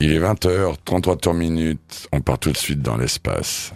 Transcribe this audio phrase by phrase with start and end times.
[0.00, 3.72] Il est 20h, 33 tours minutes, on part tout de suite dans l'espace.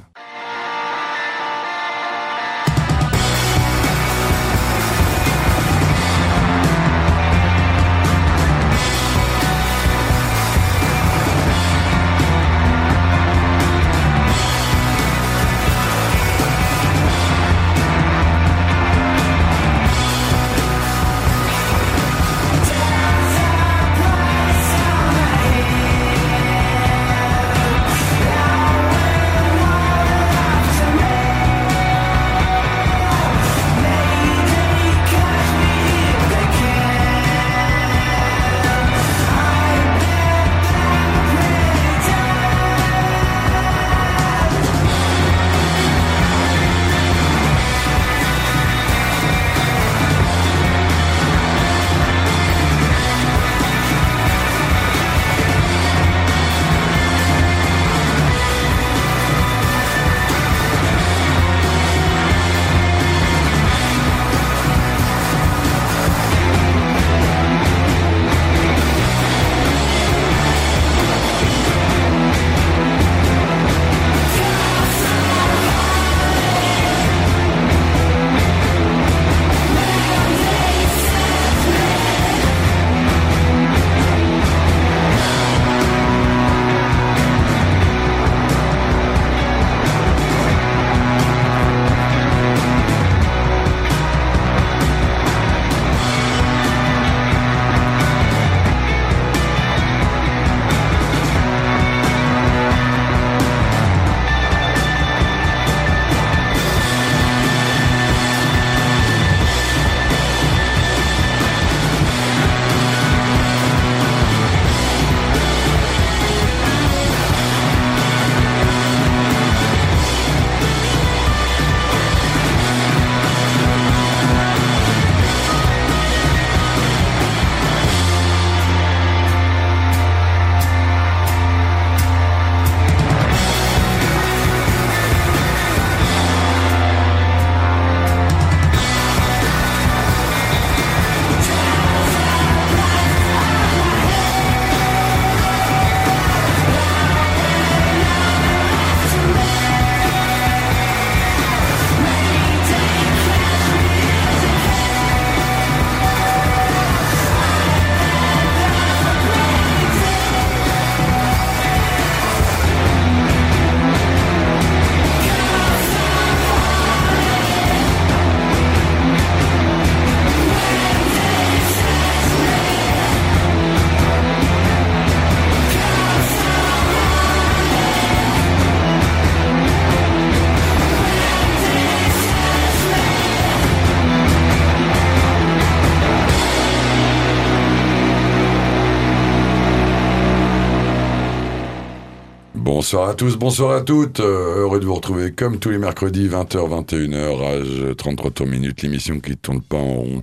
[192.92, 194.20] Bonsoir à tous, bonsoir à toutes.
[194.20, 198.82] Euh, heureux de vous retrouver comme tous les mercredis, 20h, 21h, âge 33 tours minutes,
[198.82, 200.22] l'émission qui tourne pas en rond.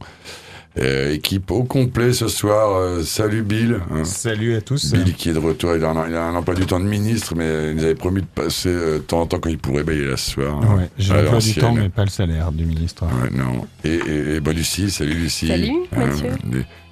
[0.78, 2.75] Euh, équipe au complet ce soir.
[2.75, 3.80] Euh, salut Bill.
[3.91, 4.06] Hein.
[4.06, 4.91] Salut à tous.
[4.94, 5.75] Bill qui est de retour.
[5.75, 7.96] Il a, un, il a un emploi du temps de ministre, mais il nous avait
[7.96, 9.84] promis de passer de temps en temps quand il pourrait.
[9.84, 10.59] Ben, il est là ce soir.
[10.59, 13.03] Ouais, J'ai l'emploi du temps, mais pas le salaire du ministre.
[13.06, 13.66] Ouais, non.
[13.84, 15.47] Et, et, et bah, Lucie, salut Lucie.
[15.47, 16.30] Salut Mathieu.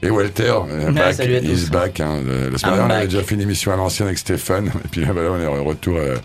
[0.02, 1.70] Et Walter, euh, back, salut à tous.
[1.70, 2.00] back.
[2.00, 2.22] Hein.
[2.52, 4.68] La semaine dernière, on avait déjà fait une émission à l'ancienne avec Stéphane.
[4.86, 6.16] Et puis là, on est retour à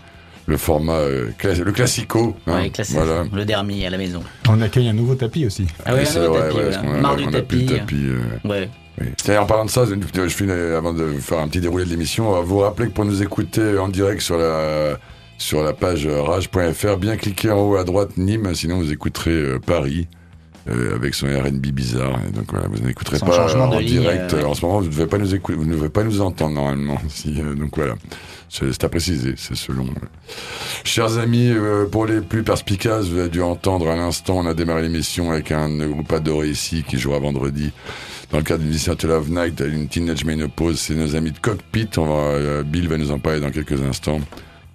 [0.45, 2.35] le format, euh, le classico.
[2.47, 2.95] Hein, classique.
[2.95, 3.25] Voilà.
[3.31, 4.23] Le dermi à la maison.
[4.49, 5.67] On accueille un nouveau tapis aussi.
[5.85, 6.55] Ah oui, un nouveau tapis.
[6.55, 7.01] Voilà.
[7.01, 7.65] Marre du tapis.
[7.65, 8.69] tapis euh, ouais.
[9.01, 9.37] Oui.
[9.37, 12.43] En parlant de ça, je finis avant de faire un petit déroulé de l'émission, on
[12.43, 14.99] vous rappeler que pour nous écouter en direct sur la
[15.39, 20.07] sur la page rage.fr, bien cliquer en haut à droite Nîmes, sinon vous écouterez Paris.
[20.69, 22.17] Euh, avec son R&B bizarre.
[22.25, 24.33] Et donc voilà, vous n'écouterez pas en direct.
[24.33, 26.21] Euh, en ce moment, vous ne devez pas nous écouter, vous ne devez pas nous
[26.21, 26.97] entendre normalement.
[27.09, 27.95] Si, euh, donc voilà,
[28.53, 29.85] c'est à préciser, c'est selon.
[30.83, 31.53] Chers amis,
[31.91, 35.51] pour les plus perspicaces, vous avez dû entendre à l'instant, on a démarré l'émission avec
[35.51, 37.71] un groupe adoré ici qui jouera vendredi.
[38.31, 41.89] Dans le cadre d'une Initiative of Night, une Teenage Menopause, c'est nos amis de Cockpit.
[41.97, 44.21] On va, Bill va nous en parler dans quelques instants.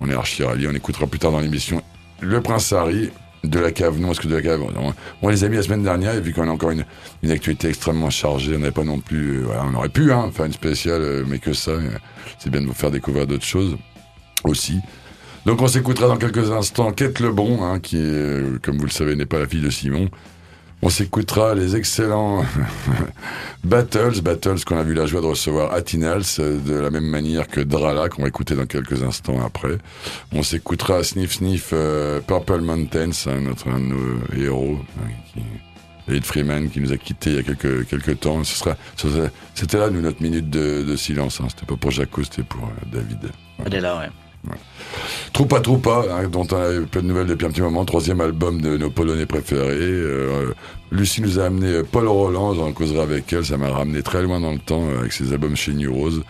[0.01, 0.69] On est archi rallye.
[0.69, 1.83] On écoutera plus tard dans l'émission
[2.21, 3.11] Le Prince Harry,
[3.45, 4.63] de la cave, non, est-ce que de la cave
[5.23, 6.85] on, les a mis la semaine dernière, et vu qu'on a encore une,
[7.23, 10.47] une actualité extrêmement chargée, on n'avait pas non plus, euh, on aurait pu hein, faire
[10.47, 11.91] une spéciale, euh, mais que ça, euh,
[12.39, 13.77] c'est bien de vous faire découvrir d'autres choses
[14.45, 14.81] aussi.
[15.47, 17.97] Donc on s'écoutera dans quelques instants Kate Lebron, hein, qui,
[18.63, 20.11] comme vous le savez, n'est pas la fille de Simon.
[20.81, 22.45] On s'écoutera les excellents
[23.65, 27.49] Battles, Battles qu'on a vu la joie de recevoir à Tinals, de la même manière
[27.49, 29.79] que Drala, qu'on va écouter dans quelques instants après.
[30.33, 33.11] On s'écoutera Sniff Sniff euh, Purple Mountains,
[33.41, 35.41] notre un de nos héros, hein,
[36.09, 38.45] Ed Freeman qui nous a quittés il y a quelques, quelques temps.
[38.45, 38.77] Ce sera,
[39.55, 41.41] c'était là, nous, notre minute de, silence.
[41.41, 41.49] Hein.
[41.49, 43.31] C'était pas pour Jaco, c'était pour euh, David.
[43.67, 44.09] Elle est là, ouais.
[45.33, 48.61] Troupa Troupa, hein, dont on a plein de nouvelles depuis un petit moment, troisième album
[48.61, 49.77] de nos Polonais préférés.
[49.81, 50.55] Euh,
[50.91, 54.23] Lucie nous a amené euh, Paul Roland, j'en causerai avec elle, ça m'a ramené très
[54.23, 56.23] loin dans le temps euh, avec ses albums chez New Rose.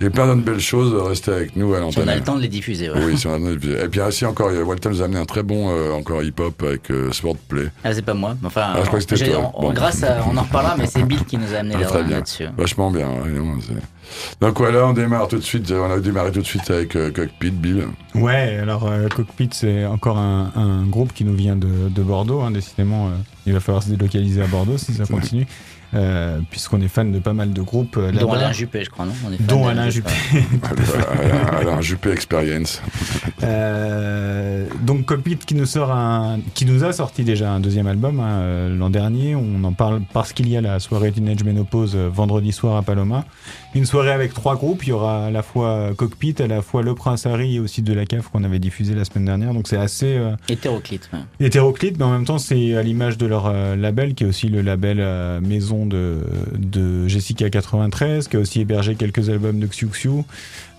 [0.00, 2.04] Et plein d'autres belles choses, restez avec nous à l'antenne.
[2.04, 3.04] Si on a le temps de les diffuser, ouais.
[3.04, 3.84] Oui, si on a le temps de les diffuser.
[3.84, 7.66] Et puis ainsi encore, Walter nous a amené un très bon encore hip-hop avec Swordplay.
[7.82, 9.50] Ah, c'est pas moi, enfin, ah, je crois que c'était toi.
[9.54, 12.46] On, grâce à, on en reparlera, mais c'est Bill qui nous a amené ah, là-dessus.
[12.56, 13.08] Vachement bien,
[14.40, 15.70] donc voilà, on démarre tout de suite.
[15.70, 17.86] On a démarré tout de suite avec euh, Cockpit, Bill.
[18.14, 22.40] Ouais, alors euh, Cockpit, c'est encore un, groupe qui nous vient de, Bordeaux.
[22.40, 23.10] Hein, décidément, euh,
[23.46, 25.46] il va falloir se délocaliser à Bordeaux si ça continue.
[25.94, 27.96] Euh, puisqu'on est fan de pas mal de groupes.
[27.98, 29.12] Euh, Dont Alain Juppé, je crois, non?
[29.26, 30.10] On est Dont Alain Juppé.
[31.52, 32.82] Alain, Juppé Experience.
[33.44, 38.18] Euh, donc Cockpit qui nous sort un, qui nous a sorti déjà un deuxième album
[38.18, 39.36] hein, l'an dernier.
[39.36, 43.24] On en parle parce qu'il y a la soirée Teenage Menopause vendredi soir à Paloma.
[43.74, 44.84] Une soirée avec trois groupes.
[44.84, 47.82] Il y aura à la fois Cockpit, à la fois Le Prince Harry et aussi
[47.82, 49.52] de la cave qu'on avait diffusé la semaine dernière.
[49.52, 51.10] Donc c'est assez hétéroclite.
[51.40, 54.62] Hétéroclite, mais en même temps c'est à l'image de leur label qui est aussi le
[54.62, 54.98] label
[55.40, 56.20] maison de,
[56.56, 60.22] de Jessica 93, qui a aussi hébergé quelques albums de Xiu Xiu, euh,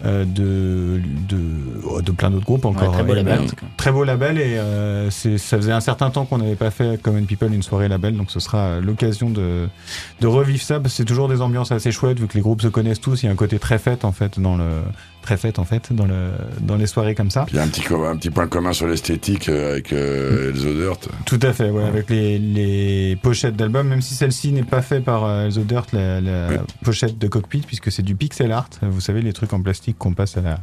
[0.04, 1.00] de,
[1.30, 1.40] de,
[1.86, 2.92] oh, de, plein d'autres groupes encore.
[2.92, 3.42] très beau label.
[3.78, 7.24] Très beau label et euh, ça faisait un certain temps qu'on n'avait pas fait Common
[7.24, 9.68] People une soirée label, donc ce sera l'occasion de,
[10.22, 10.80] de revivre ça.
[10.88, 13.24] C'est toujours des ambiances assez chouettes vu que les groupes se connaissent tous.
[13.24, 14.82] Il y a un côté très fête en fait dans le
[15.26, 16.30] très fête en fait dans le
[16.62, 17.48] dans les soirées comme ça.
[17.50, 20.74] il y a un petit un petit point commun sur l'esthétique euh, avec euh, Elzo
[20.74, 21.10] Dirt.
[21.26, 25.04] Tout à fait, ouais, avec les, les pochettes d'albums, même si celle-ci n'est pas faite
[25.04, 26.48] par euh, Elzo Dirt, la,
[26.84, 28.70] pochette de cockpit, puisque c'est du pixel art.
[28.84, 30.60] Vous savez les trucs en plastique qu'on passe à la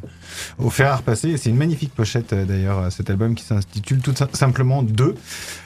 [0.58, 1.36] au fer à repasser.
[1.36, 5.16] C'est une magnifique pochette d'ailleurs cet album qui s'intitule tout simplement 2.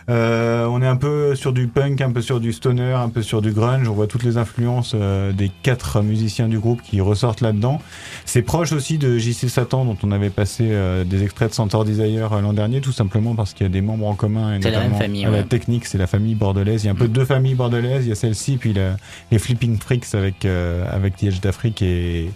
[0.08, 3.42] On est un peu sur du punk, un peu sur du stoner, un peu sur
[3.42, 3.88] du grunge.
[3.88, 7.80] On voit toutes les influences des quatre musiciens du groupe qui ressortent là-dedans.
[8.24, 11.84] C'est proche aussi de JC Satan dont on avait passé euh, des extraits de Centaur
[11.84, 14.58] Desire euh, l'an dernier, tout simplement parce qu'il y a des membres en commun.
[14.58, 15.24] Et la même famille.
[15.24, 16.84] La technique, c'est la famille bordelaise.
[16.84, 17.12] Il y a un peu mm.
[17.12, 18.04] deux familles bordelaises.
[18.04, 18.74] Il y a celle-ci, puis
[19.30, 22.30] les Flipping Freaks avec euh, avec The d'Afrique et,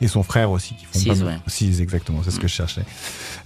[0.00, 2.20] et son frère aussi qui font pas Six, exactement.
[2.24, 2.82] C'est ce que je cherchais.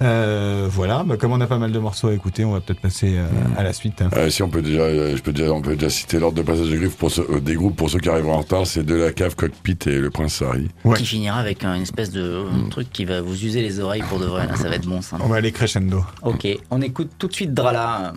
[0.00, 1.04] voilà.
[1.04, 3.58] Bah, comme on a pas mal de morceaux à écouter, on va peut-être passer mm.
[3.58, 4.02] à la suite.
[4.02, 4.10] Hein.
[4.30, 6.88] si on peut déjà, je peux déjà, on peut déjà citer l'ordre de passage des,
[6.88, 7.10] pour
[7.40, 8.66] des groupes pour ceux qui arriveront en retard.
[8.66, 10.68] C'est de la cave, Cockpit et le Prince Harry.
[10.96, 14.18] Qui finira avec une espèce de un truc qui va vous user les oreilles pour
[14.18, 14.46] de vrai.
[14.46, 15.16] Là, ça va être bon, ça.
[15.20, 16.04] On va aller crescendo.
[16.22, 18.14] Ok, on écoute tout de suite Drala.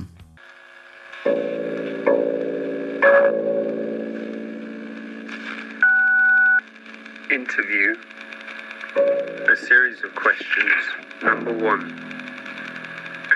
[7.31, 7.95] Interview.
[9.51, 10.71] A series of questions.
[11.23, 11.97] Number one.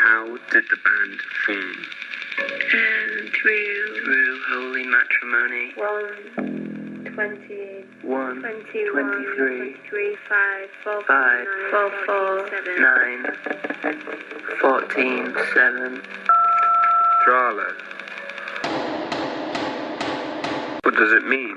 [0.03, 2.04] How did the band form?
[2.37, 5.73] And through, through holy matrimony.
[5.75, 6.55] One.
[7.15, 13.25] 20, 1, 21, 23, 23 5, 4, 5, 4, 4, 7, 9,
[14.59, 16.01] 14, 7.
[17.23, 17.73] Drala.
[20.83, 21.55] What does it mean?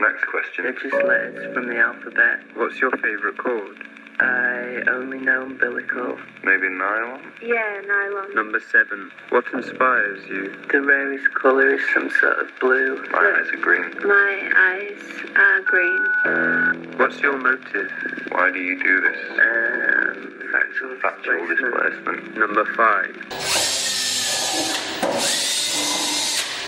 [0.00, 0.64] Next question.
[0.64, 2.40] They're just letters from the alphabet.
[2.54, 3.76] What's your favourite chord?
[4.18, 6.16] I only know umbilical.
[6.42, 7.20] Maybe nylon?
[7.42, 8.34] Yeah, nylon.
[8.34, 9.10] Number seven.
[9.28, 10.54] What inspires you?
[10.72, 13.04] The rarest colour is some sort of blue.
[13.12, 13.90] My eyes are green.
[14.02, 15.02] My eyes
[15.36, 16.98] are green.
[16.98, 17.90] What's your motive?
[18.30, 19.18] Why do you do this?
[19.32, 22.36] Um, factual, factual displacement.
[22.38, 23.14] Number five.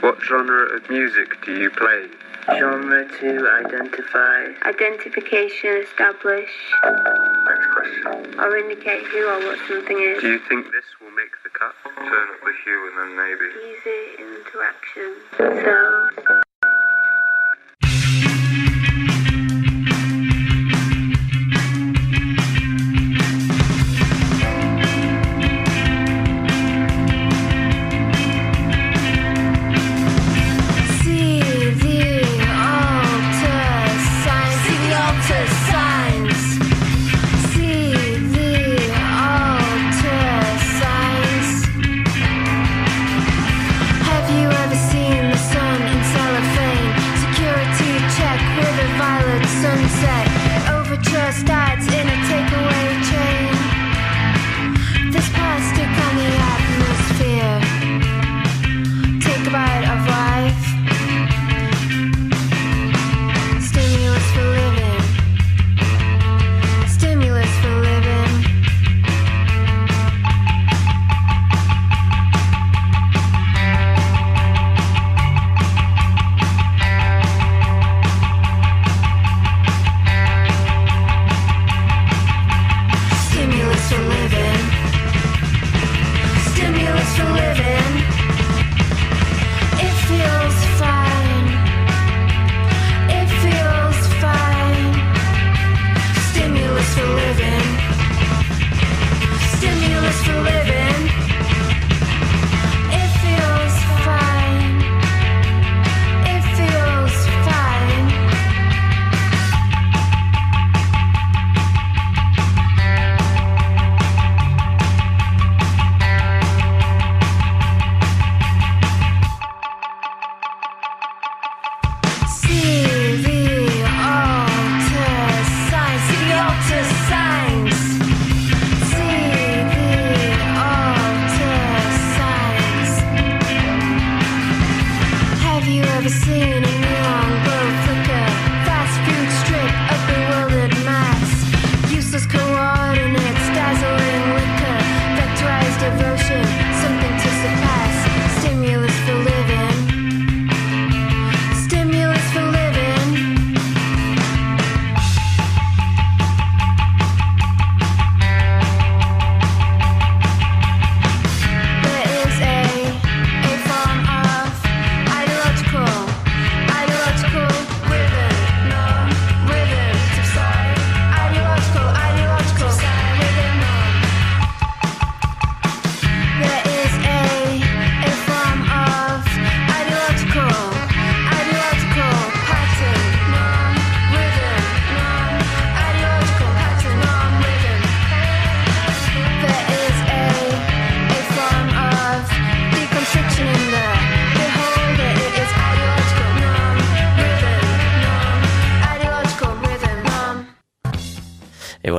[0.02, 2.08] What genre of music do you play?
[2.56, 4.68] Genre to identify.
[4.68, 6.50] Identification, establish.
[6.82, 8.38] Next question.
[8.40, 10.22] Or indicate who or what something is.
[10.22, 11.74] Do you think this will make the cut?
[11.84, 13.48] Turn up the hue and then maybe.
[13.68, 15.16] Easy interaction.
[15.36, 16.42] So.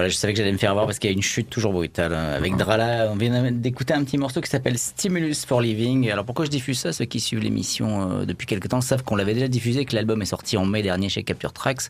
[0.10, 2.14] Je savais que j'allais me faire avoir parce qu'il y a une chute toujours brutale.
[2.14, 2.34] Hein.
[2.36, 6.10] Avec Drala, on vient d'écouter un petit morceau qui s'appelle Stimulus for Living.
[6.12, 6.94] Alors pourquoi je diffuse ça?
[6.94, 10.22] Ceux qui suivent l'émission euh, depuis quelques temps savent qu'on l'avait déjà diffusé, que l'album
[10.22, 11.90] est sorti en mai dernier chez Capture Tracks.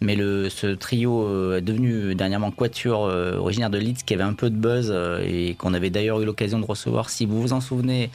[0.00, 4.22] Mais le, ce trio euh, est devenu dernièrement Quatuor, euh, originaire de Leeds, qui avait
[4.22, 4.94] un peu de buzz
[5.24, 7.10] et qu'on avait d'ailleurs eu l'occasion de recevoir.
[7.10, 8.10] Si vous vous en souvenez,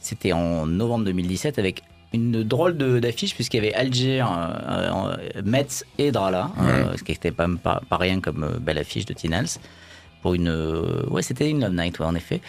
[0.00, 6.10] c'était en novembre 2017 avec une drôle d'affiche puisqu'il y avait Alger, euh, Metz et
[6.10, 9.48] Drala, euh, ce qui n'était pas, pas, rien comme euh, belle affiche de Tinals.
[10.22, 10.50] Pour une,
[11.10, 12.40] ouais, c'était une Love Night, en effet.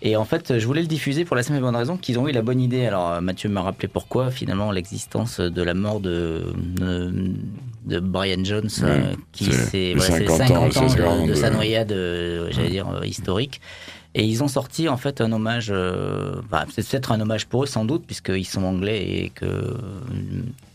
[0.00, 2.26] Et en fait, je voulais le diffuser pour la simple et bonne raison qu'ils ont
[2.26, 2.86] eu la bonne idée.
[2.86, 6.54] Alors, Mathieu m'a rappelé pourquoi, finalement, l'existence de la mort de,
[7.84, 8.70] de, Brian Jones,
[9.32, 11.90] qui c'est 50, ans, de, de, sa noyade,
[12.50, 13.60] j'allais dire, historique.
[14.14, 17.64] Et ils ont sorti en fait un hommage, euh, bah, c'est peut-être un hommage pour
[17.64, 19.76] eux sans doute, puisqu'ils sont anglais et que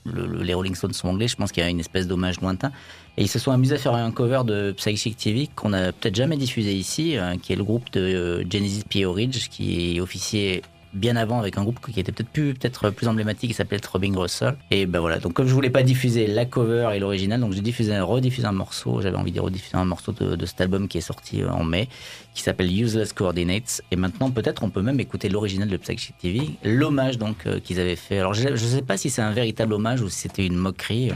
[0.05, 2.71] les Rolling Stones sont anglais, je pense qu'il y a une espèce d'hommage lointain.
[3.17, 6.15] Et ils se sont amusés à faire un cover de Psychic TV qu'on n'a peut-être
[6.15, 9.05] jamais diffusé ici, euh, qui est le groupe de euh, Genesis P.
[9.05, 10.61] Ridge, qui est officier
[10.93, 14.13] bien avant avec un groupe qui était peut-être plus, peut-être plus emblématique, qui s'appelait Robin
[14.15, 14.55] Russell.
[14.71, 17.61] Et ben voilà, donc comme je voulais pas diffuser la cover et l'original, donc j'ai
[17.61, 21.01] diffusé, rediffusé un morceau, j'avais envie de rediffuser un morceau de, cet album qui est
[21.01, 21.89] sorti euh, en mai,
[22.33, 23.81] qui s'appelle Useless Coordinates.
[23.91, 27.79] Et maintenant, peut-être, on peut même écouter l'original de Psychic TV, l'hommage donc euh, qu'ils
[27.79, 28.19] avaient fait.
[28.19, 31.11] Alors je, ne sais pas si c'est un véritable hommage ou si c'était une moquerie.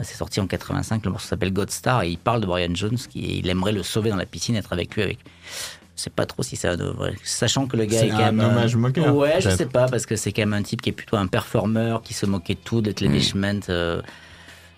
[0.00, 2.96] C'est sorti en 85, le morceau s'appelle God Star et il parle de Brian Jones,
[2.96, 5.18] qui il aimerait le sauver dans la piscine, être avec lui avec
[5.98, 7.14] je sais pas trop si ça devrait.
[7.24, 8.40] Sachant que le gars est, quand même.
[8.40, 9.14] un hommage moqueur.
[9.16, 11.26] Ouais, je sais pas, parce que c'est quand même un type qui est plutôt un
[11.26, 13.60] performeur, qui se moquait de tout, d'être mm.
[13.68, 14.00] Euh...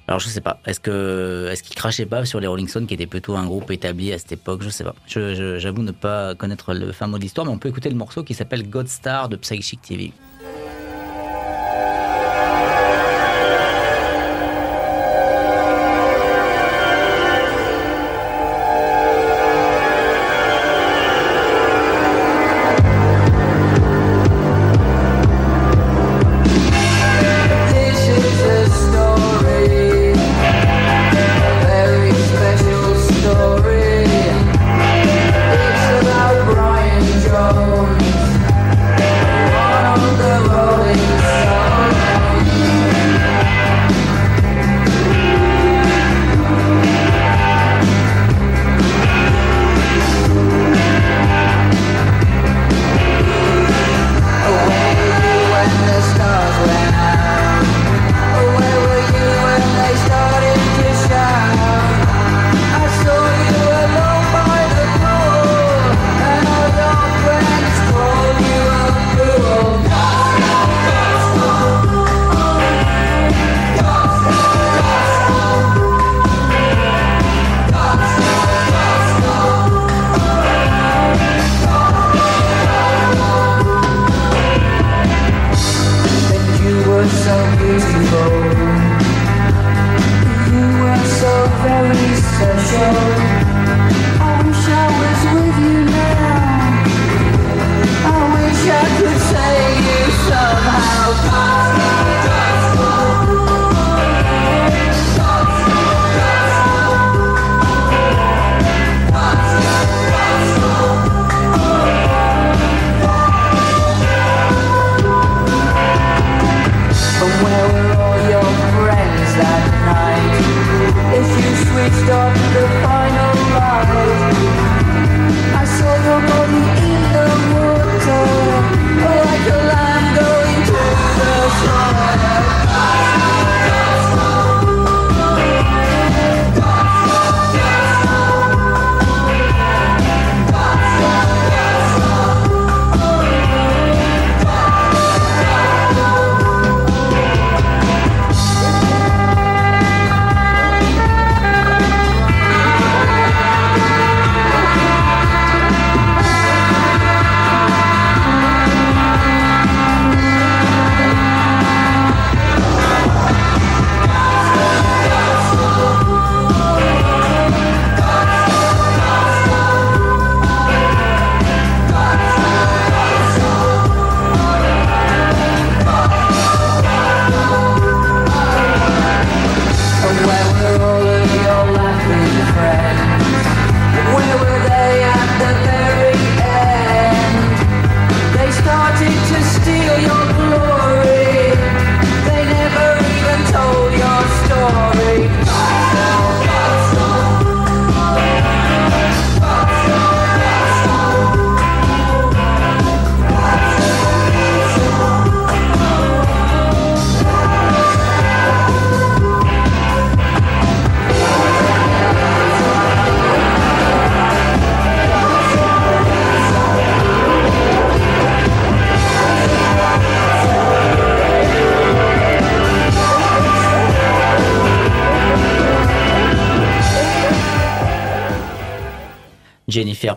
[0.09, 0.61] Alors je sais pas.
[0.67, 3.71] Est-ce que est-ce qu'il crachait pas sur les Rolling Stones, qui étaient plutôt un groupe
[3.71, 4.63] établi à cette époque?
[4.63, 4.95] Je sais pas.
[5.07, 8.25] J'avoue ne pas connaître le fin mot de l'histoire, mais on peut écouter le morceau
[8.25, 10.13] qui s'appelle God Star de Psychic TV.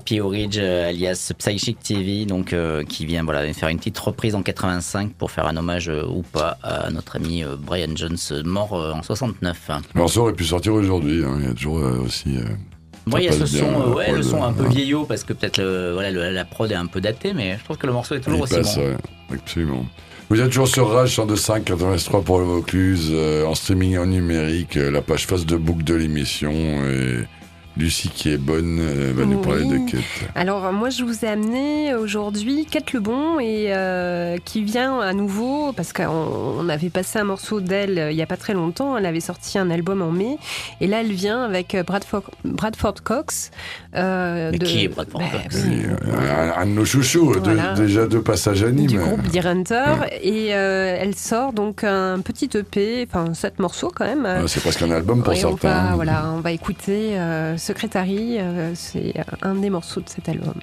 [0.04, 2.56] Pioridge, euh, alias Psychic TV, donc
[2.88, 6.58] qui vient voilà faire une petite reprise en 85 pour faire un hommage ou pas
[6.64, 9.70] à notre ami Brian Jones, mort en 69.
[9.94, 11.24] Le morceau aurait pu sortir aujourd'hui.
[11.40, 12.38] Il y a toujours aussi.
[13.06, 16.76] Moi, il y a ce son, un peu vieillot parce que peut-être la prod est
[16.76, 18.82] un peu datée, mais je trouve que le morceau est toujours il aussi passe, bon.
[18.82, 18.98] ouais,
[19.34, 19.86] absolument.
[20.30, 23.14] Vous êtes toujours sur Rage 102.5 83 pour le Vaucluse,
[23.46, 26.52] en streaming en numérique, la page face de boucle de l'émission.
[26.52, 27.26] Et
[27.76, 30.02] Lucie qui est bonne euh, va nous parler de Kate.
[30.36, 35.74] Alors moi je vous ai amené aujourd'hui Kate Lebon et euh, qui vient à nouveau
[35.74, 36.04] parce qu'on
[36.60, 38.96] on avait passé un morceau d'elle euh, il y a pas très longtemps.
[38.96, 40.38] Elle avait sorti un album en mai
[40.82, 43.50] et là elle vient avec Bradford, Bradford Cox.
[43.96, 45.82] euh, de- qui est Bradford Bah, Cox oui,
[46.12, 47.74] un, un de nos chouchous, Voilà.
[47.74, 48.86] déjà deux passages à Nîmes.
[48.88, 54.06] du groupe Hunter et euh, elle sort donc un petit EP, enfin sept morceaux quand
[54.06, 54.26] même.
[54.28, 55.90] Ah, C'est presque un album pour Et on certains.
[55.90, 60.60] va, voilà, on va écouter euh, Secretary, euh, c'est un des morceaux de cet album.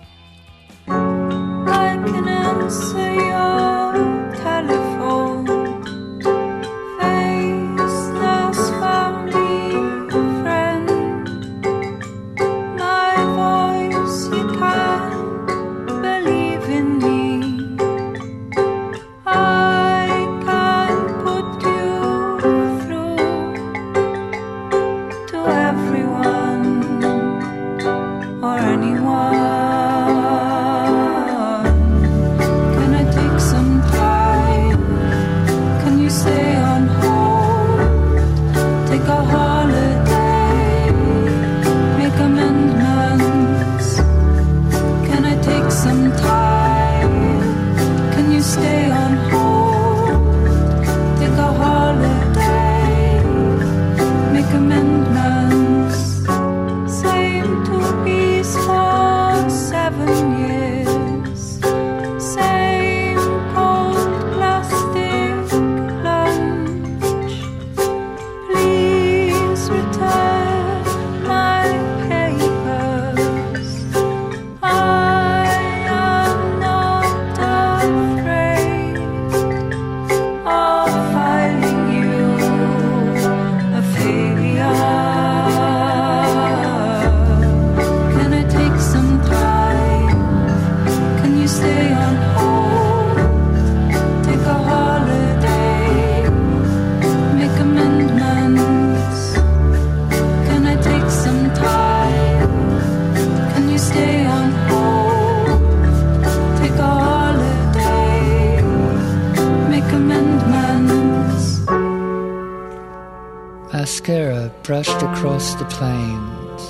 [114.70, 116.62] Brushed across the plains.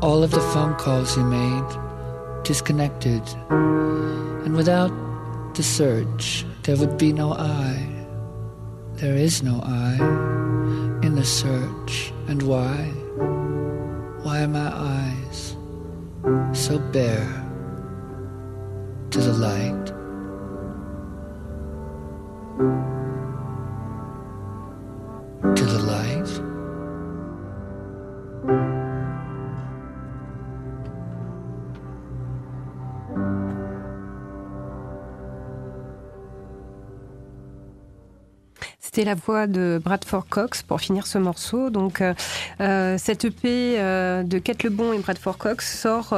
[0.00, 1.70] All of the phone calls you made
[2.44, 3.20] disconnected.
[3.50, 4.90] And without
[5.52, 7.86] the search, there would be no I.
[8.94, 9.96] There is no I
[11.02, 12.10] in the search.
[12.26, 12.76] And why?
[14.22, 15.56] Why are my eyes
[16.54, 17.30] so bare
[19.10, 19.86] to the light?
[25.54, 25.87] To the
[39.04, 41.70] La voix de Bradford Cox pour finir ce morceau.
[41.70, 42.14] Donc, euh,
[42.60, 46.14] euh, cette EP euh, de Kate Lebon et Bradford Cox sort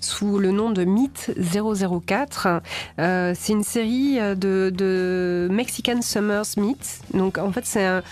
[0.00, 2.62] sous le nom de Myth 004.
[2.98, 7.00] Euh, c'est une série de, Mexican Summers Myths.
[7.14, 8.02] Donc, en fait, c'est un-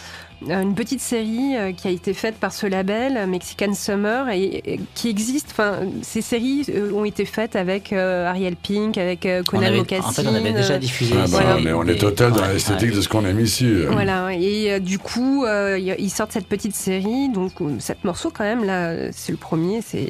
[0.50, 4.62] une petite série euh, qui a été faite par ce label euh, Mexican Summer et,
[4.74, 5.48] et qui existe.
[5.50, 9.72] Enfin, ces séries euh, ont été faites avec euh, Ariel Pink, avec euh, On Conan
[9.74, 10.06] Mocassin.
[10.08, 11.14] en fait, on avait déjà diffusé.
[11.16, 11.56] Ah bah, Voilà.
[11.62, 12.96] mais on est total dans ouais, l'esthétique ouais.
[12.96, 13.66] de ce qu'on aime ici.
[13.66, 13.88] euh.
[13.90, 18.30] Voilà, et euh, du coup, euh, ils sortent cette petite série, donc euh, sept morceaux
[18.32, 20.06] quand même, là, euh, c'est le premier, c'est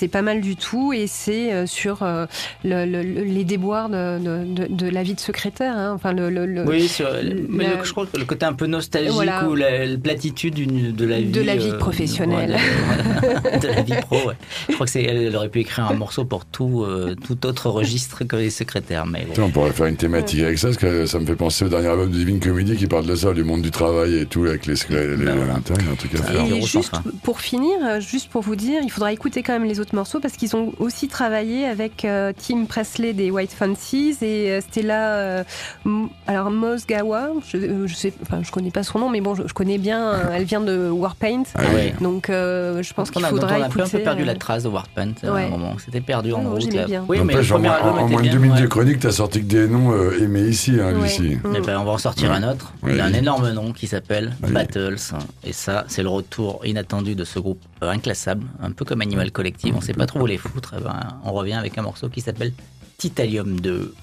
[0.00, 2.24] c'est pas mal du tout, et c'est euh, sur euh,
[2.64, 6.12] le- le- le- les déboires de, de, de- de la vie de secrétaire, hein, enfin
[6.14, 6.30] le...
[6.30, 7.06] le- le- Oui, sur,
[7.50, 9.46] mais la- le- je crois que le côté un peu nostalgique Voilà.
[9.48, 11.30] ou la, la platitude d'une- de la vie.
[11.30, 12.56] De la vie euh, professionnelle.
[13.22, 14.34] ouais, de, de la vie pro, ouais.
[14.68, 17.68] Je crois que c'est, elle aurait pu écrire un morceau pour tout, euh, tout autre
[17.68, 19.04] registre que les secrétaires.
[19.06, 21.68] Mais on pourrait faire une thématique avec ça, parce que ça me fait penser au
[21.68, 24.44] dernier album de Living Comedy qui parle de ça, du monde du travail et tout,
[24.44, 25.46] avec les squelettes Ben à ouais.
[25.46, 26.44] l'intérieur, un truc à faire.
[26.46, 29.89] Et juste pour finir, juste pour vous dire, il faudra écouter quand même les autres
[29.90, 34.50] d'autres morceaux parce qu'ils ont aussi travaillé avec euh, Tim Presley des White Fancies et
[34.50, 35.44] euh, Stella euh,
[36.26, 39.52] alors Mosgawa, je, je sais, enfin je connais pas son nom, mais bon, je, je
[39.52, 40.00] connais bien.
[40.12, 41.62] euh, elle vient de Warpaint, Ah
[42.00, 43.96] donc euh, je pense qu'il faudra on a un peu, écouter.
[43.96, 45.44] un peu perdu euh, la trace de Warpaint à Ouais.
[45.44, 45.74] un moment.
[45.84, 46.68] C'était perdu en Ah non, route.
[46.86, 47.04] bien.
[47.08, 48.62] Oui, mais en, premier moins- album en était moins de deux minutes ouais.
[48.62, 50.92] de chronique, t'as sorti que des noms euh, aimés ici, hein.
[51.02, 51.38] Lucie.
[51.56, 52.72] Eh ben, on va en sortir un autre.
[52.86, 54.32] Il a un énorme nom qui s'appelle.
[54.48, 54.96] Battles.
[55.44, 59.74] Et ça, c'est le retour inattendu de ce groupe inclassable, un peu comme Animal Collective.
[59.80, 60.74] On sait pas trop où les foutre.
[60.78, 62.52] Eh ben, on revient avec un morceau qui s'appelle
[62.98, 63.94] Titanium 2.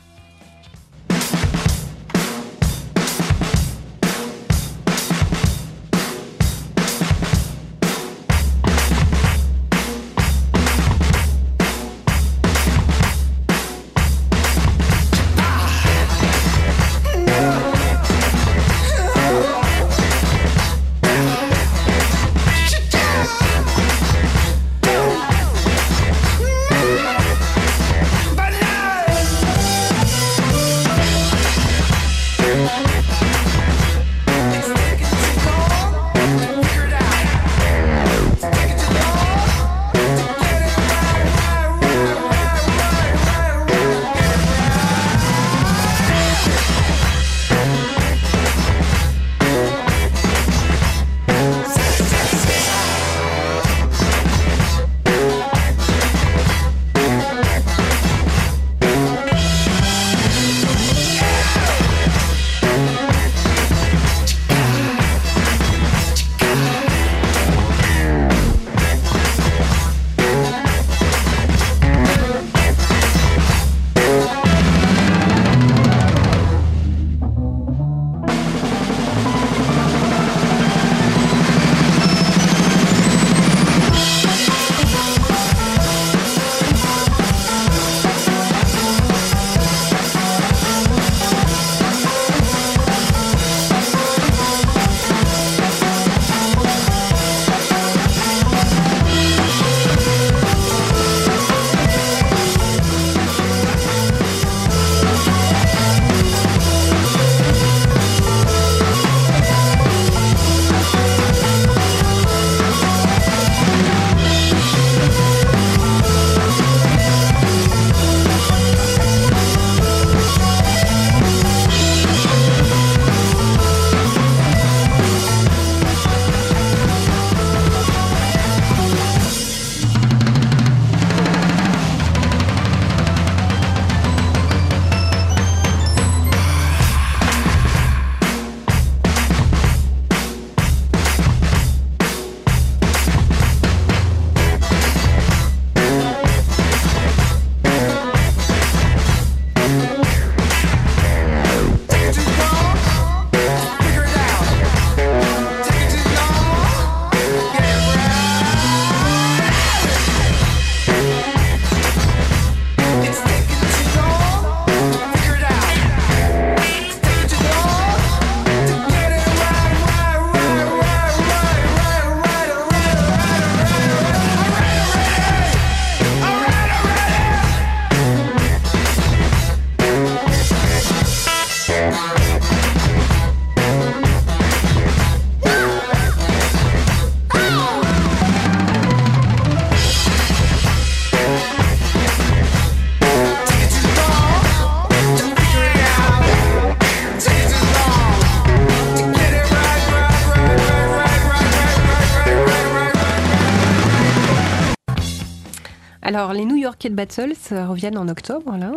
[206.18, 208.72] Alors, les New York Battles euh, reviennent en octobre, là.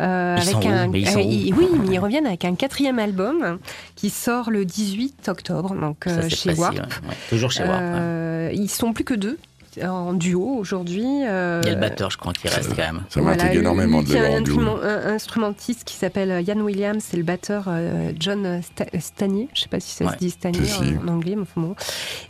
[0.00, 2.26] Euh, Ils sont où un, Mais ils sont euh, où ils- oui, mais ils reviennent
[2.26, 3.60] avec un quatrième album
[3.94, 6.74] qui sort le 18 octobre, donc Ça, euh, chez précis, Warp.
[6.74, 7.14] ouais, ouais.
[7.30, 7.72] Toujours chez Warp.
[7.74, 7.78] ouais.
[7.82, 9.38] Euh, Ils sont plus que deux
[9.82, 11.06] en duo aujourd'hui.
[11.26, 13.02] euh, Il y a le batteur, je crois, qui reste quand même.
[13.08, 14.60] Ça m'intrigue énormément de Il y a l'avoir un, en duo.
[14.82, 19.48] un instrumentiste qui s'appelle Ian Williams, c'est le batteur euh, John Sta- Stanier.
[19.54, 20.12] Je sais pas si ça Ouais.
[20.12, 20.94] se dit Stanier Si, si.
[21.02, 21.74] en, en anglais, mais enfin bon.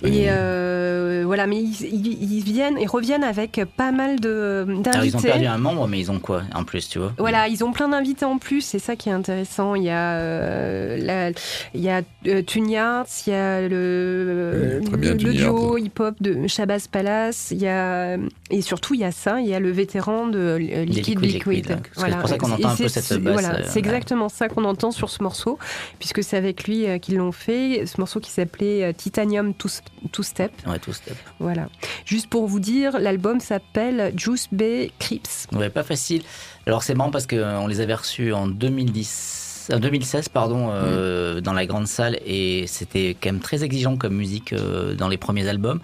[0.05, 4.83] Et euh, voilà, mais ils, ils- ils viennent et reviennent avec pas mal de Alors,
[4.83, 5.07] d'invités.
[5.09, 7.12] ils ont perdu un membre, mais ils ont quoi en plus, tu vois?
[7.18, 9.74] Voilà, ils ont plein d'invités en plus, c'est ça qui est intéressant.
[9.74, 11.31] Il y a, euh, la-
[11.74, 15.55] il y a euh, Tunyards, il y a le, Oui, très bien, le Tunyards.
[15.55, 18.16] duo hip-hop de Shabazz Palace, passe, il y a
[18.51, 21.21] et surtout il y a ça, il y a le vétéran de euh, Liquid Liquid
[21.21, 21.55] Liquid.
[21.55, 21.66] Liquid.
[21.95, 24.29] Parce que c'est pour ça qu'on entend un peu cette basse, Voilà, euh, c'est exactement
[24.29, 25.59] ça qu'on entend sur ce morceau,
[25.99, 27.87] puisque c'est avec lui euh, qu'ils l'ont fait.
[27.87, 29.68] Ce morceau qui s'appelait Titanium Two,
[30.12, 30.53] Two Step.
[30.66, 31.16] Ouais, tout step.
[31.38, 31.68] Voilà.
[32.05, 35.49] Juste pour vous dire, l'album s'appelle Juice Bay Crips.
[35.53, 36.23] Ouais, pas facile.
[36.66, 41.53] Alors c'est marrant parce qu'on les avait reçus en 2010, en 2016 pardon, euh, dans
[41.53, 45.49] la grande salle et c'était quand même très exigeant comme musique euh, dans les premiers
[45.49, 45.81] albums.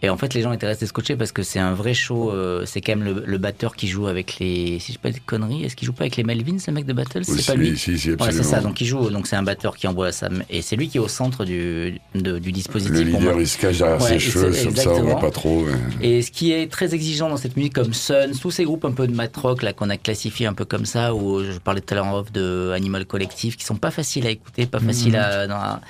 [0.00, 2.30] Et en fait, les gens étaient restés scotchés parce que c'est un vrai show.
[2.30, 4.78] euh, c'est quand même le, le batteur qui joue avec les.
[4.78, 6.92] Si je pas de conneries, est-ce qu'il joue pas avec les Melvins, le mec de
[6.92, 7.24] Battle?
[7.24, 7.76] C'est pas lui?
[7.76, 8.60] si, si, Ouais, c'est ça.
[8.60, 9.10] Donc il joue.
[9.10, 10.28] Donc c'est un batteur qui envoie ça.
[10.50, 12.94] Et c'est lui qui est au centre du, de- du dispositif.
[12.94, 15.14] le leader, il se cache derrière Ouais, ses cheveux, comme ça, on voit exactement.
[15.20, 15.66] pas trop.
[16.00, 18.92] Et ce qui est très exigeant dans cette musique, comme Sun, tous ces groupes un
[18.92, 21.80] peu de mat rock là qu'on a classifié un peu comme ça, ou je parlais
[21.80, 24.78] tout à l'heure en off de Animal Collective, qui sont pas faciles à écouter, pas
[24.78, 25.48] faciles à.
[25.48, 25.80] dans- à-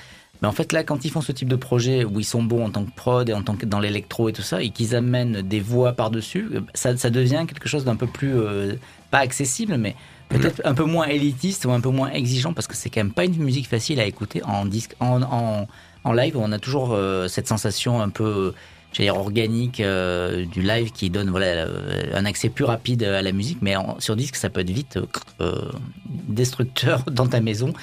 [0.41, 2.65] Mais en fait là, quand ils font ce type de projet où ils sont bons
[2.65, 4.95] en tant que prod et en tant que dans l'électro et tout ça, et qu'ils
[4.95, 8.75] amènent des voix par dessus, ça, ça devient quelque chose d'un peu plus euh,
[9.11, 9.95] pas accessible, mais
[10.29, 13.11] peut-être un peu moins élitiste ou un peu moins exigeant parce que c'est quand même
[13.11, 15.67] pas une musique facile à écouter en disque, en, en,
[16.03, 16.37] en live.
[16.37, 18.53] On a toujours euh, cette sensation un peu,
[18.93, 23.31] dire organique euh, du live qui donne voilà euh, un accès plus rapide à la
[23.31, 24.97] musique, mais en- sur disque ça peut être vite
[25.41, 25.71] euh,
[26.27, 27.73] destructeur dans ta maison.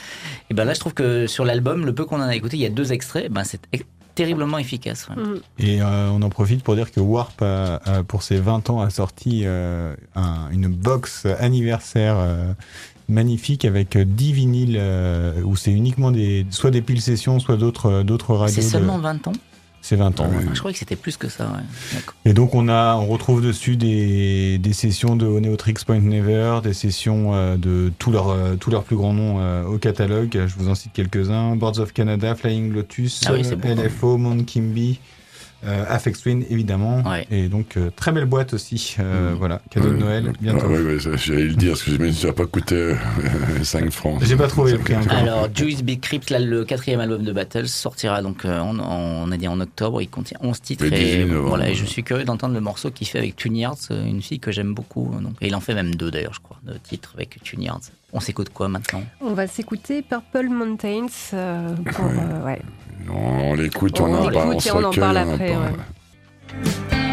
[0.50, 2.62] Et ben là, je trouve que sur l'album, le peu qu'on en a écouté, il
[2.62, 3.60] y a deux extraits, ben c'est
[4.14, 5.06] terriblement efficace.
[5.08, 5.22] ouais.
[5.22, 5.40] Mm.
[5.58, 8.80] Et euh, on en profite pour dire que Warp, a- a, pour ses 20 ans,
[8.80, 12.52] a sorti euh, un- une box anniversaire euh,
[13.08, 18.02] magnifique avec 10 vinyles euh, où c'est uniquement des, soit des piles sessions, soit d'autres
[18.02, 18.54] d'autres radios.
[18.54, 19.32] C'est de- seulement 20 ans
[19.88, 20.28] C'est 20 ans.
[20.28, 20.44] Ah ouais.
[20.52, 21.44] Je croyais que c'était plus que ça.
[21.44, 22.00] Ouais.
[22.24, 26.72] Et donc on a, on retrouve dessus des, des sessions de Oneotrix Point Never, des
[26.72, 30.42] sessions euh, de tous leurs euh, tous leurs plus grands noms euh, au catalogue.
[30.48, 33.80] Je vous en cite quelques-uns Boards of Canada, Flying Lotus, Ah oui, euh, beau.
[33.80, 34.98] LFO, Mount Kimby,
[35.66, 37.02] euh, Afex Twin évidemment.
[37.08, 37.26] Ouais.
[37.30, 38.96] Et donc euh, très belle boîte aussi.
[39.00, 39.36] euh, Mhm.
[39.38, 39.96] Voilà, cadeau de.
[39.96, 40.66] Noël Ah, bientôt.
[40.68, 42.94] ouais, j'allais le dire, parce que j'imagine que ça va pas coûter
[43.62, 44.20] 5 francs.
[44.22, 45.12] J'ai pas trouvé le prix encore.
[45.12, 49.26] Alors, Juice Big Crypt, là, le quatrième album de Battle, sortira donc, euh, en- en-
[49.26, 50.84] on a dit en octobre, il contient 11 titres.
[50.84, 51.48] Le 18 Et, novembre.
[51.48, 54.22] voilà, et je suis curieux d'entendre le morceau qu'il fait avec Tune Yards, euh, une
[54.22, 55.10] fille que j'aime beaucoup.
[55.20, 57.80] Donc, et il en fait même deux d'ailleurs, je crois, de titres avec Tune Yards.
[58.16, 62.62] On s'écoute quoi maintenant On va s'écouter Purple Mountains euh, pour, euh, ouais.
[63.12, 65.54] On l'écoute, on, On en parle, on l'écoute se on en parle on en après,
[65.54, 67.05] ouais.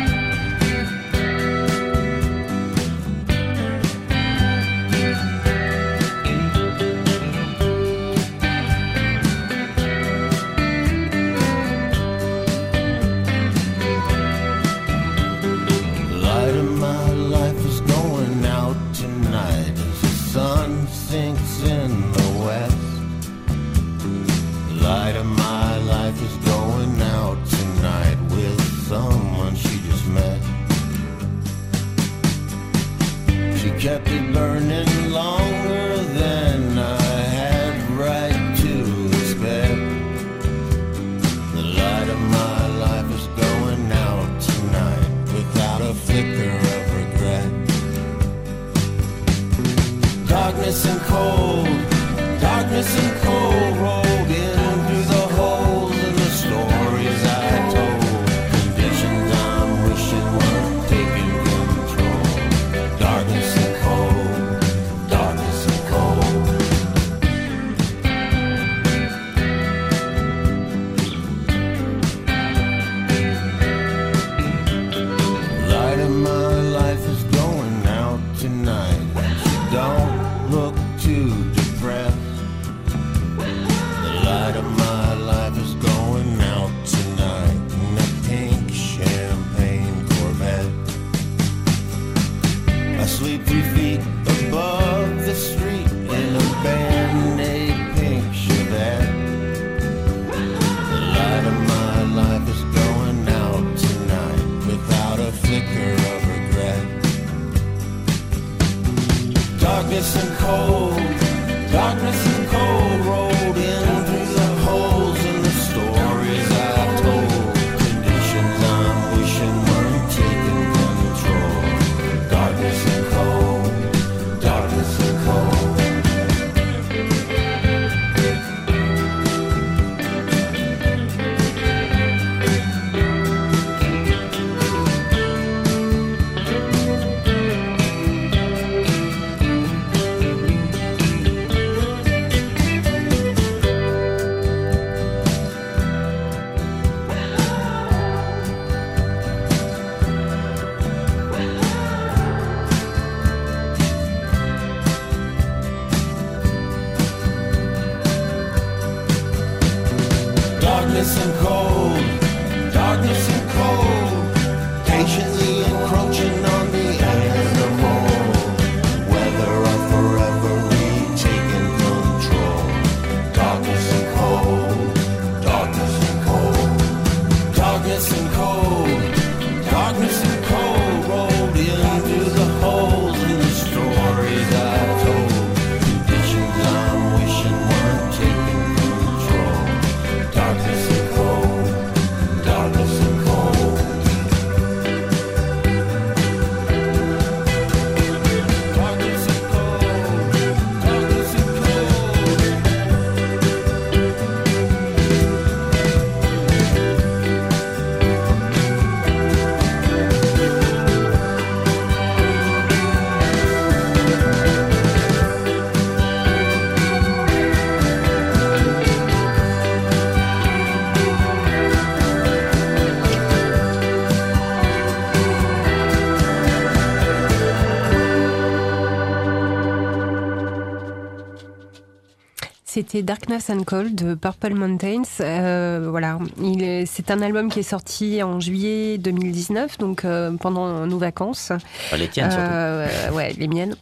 [232.73, 235.03] C'était Darkness and Cold de Purple Mountains.
[235.21, 240.31] Euh, voilà, il est- c'est un album qui est sorti en juillet 2019, donc euh,
[240.41, 241.51] pendant nos vacances.
[241.51, 242.47] Enfin, les tiennes surtout.
[242.49, 243.75] Euh, ouais, les miennes.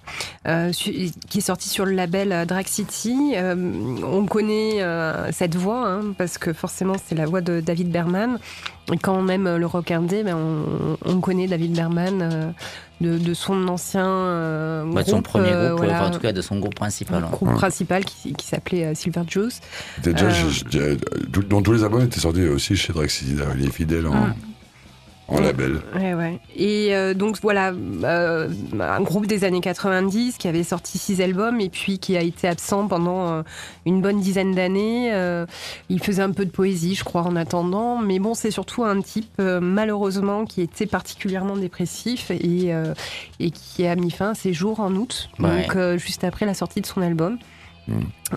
[0.73, 3.33] Qui est sorti sur le label Drag City.
[4.03, 4.83] On connaît
[5.31, 8.39] cette voix, hein, parce que forcément c'est la voix de David Berman.
[8.91, 12.53] Et quand on aime le rock indé, ben on, on connaît David Berman
[13.01, 16.11] de, de son ancien euh, Bah, de son groupe, premier euh, groupe, voilà, enfin, en
[16.11, 17.23] tout cas de son groupe principal.
[17.23, 17.29] hein.
[17.31, 19.59] groupe principal qui, qui s'appelait euh, Silver Juice.
[20.03, 20.29] Déjà, Euh.
[20.31, 23.71] je- je- dont tous les albums étaient sortis aussi chez Drag City, là, il est
[23.71, 24.33] fidèle en, Mm.
[25.31, 25.81] En label.
[25.95, 26.39] Ouais, ouais.
[26.55, 27.71] Et euh, donc voilà,
[28.03, 32.21] euh, un groupe des années 90 qui avait sorti six albums et puis qui a
[32.21, 33.41] été absent pendant euh,
[33.85, 35.13] une bonne dizaine d'années.
[35.13, 35.45] Euh,
[35.89, 37.97] il faisait un peu de poésie, je crois, en attendant.
[37.97, 42.93] Mais bon, c'est surtout un type, euh, malheureusement, qui était particulièrement dépressif et, euh,
[43.39, 45.61] et qui a mis fin à ses jours en août, Ouais.
[45.63, 47.37] donc euh, juste après la sortie de son album.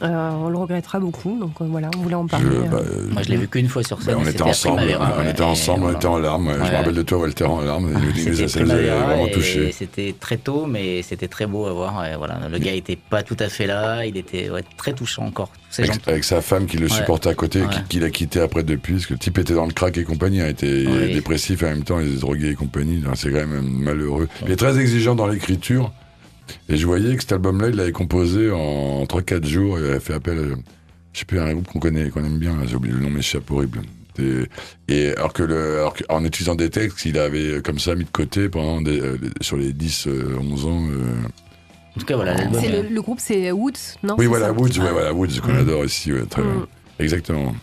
[0.03, 2.47] Euh, on le regrettera beaucoup, donc euh, voilà, on voulait en parler.
[2.65, 3.07] Je- bah, euh.
[3.13, 4.17] Moi, je l'ai vu qu'une fois sur bah, scène.
[4.19, 4.83] on et était ensemble,
[5.19, 6.51] on était ensemble, on était en larmes.
[6.55, 6.71] Je Ouais.
[6.71, 7.91] me rappelle de toi, Walter, en larmes.
[8.17, 9.73] Il nous vraiment touché.
[9.73, 12.05] C'était très tôt, mais c'était très beau à voir.
[12.07, 14.05] et voilà, le gars était pas tout à fait là.
[14.05, 15.51] Il était ouais, très touchant encore.
[15.79, 16.93] Avec, avec sa femme qui le Ouais.
[16.93, 17.69] supportait à côté, Ouais.
[17.69, 20.05] qui, qui l'a quitté après depuis, parce que le type était dans le crack et
[20.05, 21.13] compagnie, il était Oui.
[21.15, 24.29] dépressif en même temps il était drogué et compagnie, c'est quand même malheureux.
[24.47, 25.91] Il est très exigeant dans l'écriture,
[26.69, 30.15] et je voyais que cet album-là, il l'avait composé en 3-4 jours, il avait fait
[30.15, 30.43] appel à,
[31.13, 33.09] je sais plus, à un groupe qu'on connaît, qu'on aime bien, j'ai oublié le nom,
[33.11, 33.83] mais m'échappe horrible.
[34.19, 34.45] Et,
[34.89, 38.11] et alors que le, alors qu'en utilisant des textes, il avait comme ça mis de
[38.11, 40.83] côté pendant des, euh, sur les 10, euh, 11 ans.
[40.89, 41.15] euh,
[41.97, 42.37] En tout cas, voilà.
[42.61, 43.73] C'est le, le groupe, c'est Woods,
[44.05, 44.15] non?
[44.17, 45.59] Oui, c'est voilà, ça Woods, ouais, voilà, Woods, qu'on Mm.
[45.59, 46.53] adore ici, ouais, très bien.
[46.53, 46.67] Mm.
[47.01, 47.55] Exactement.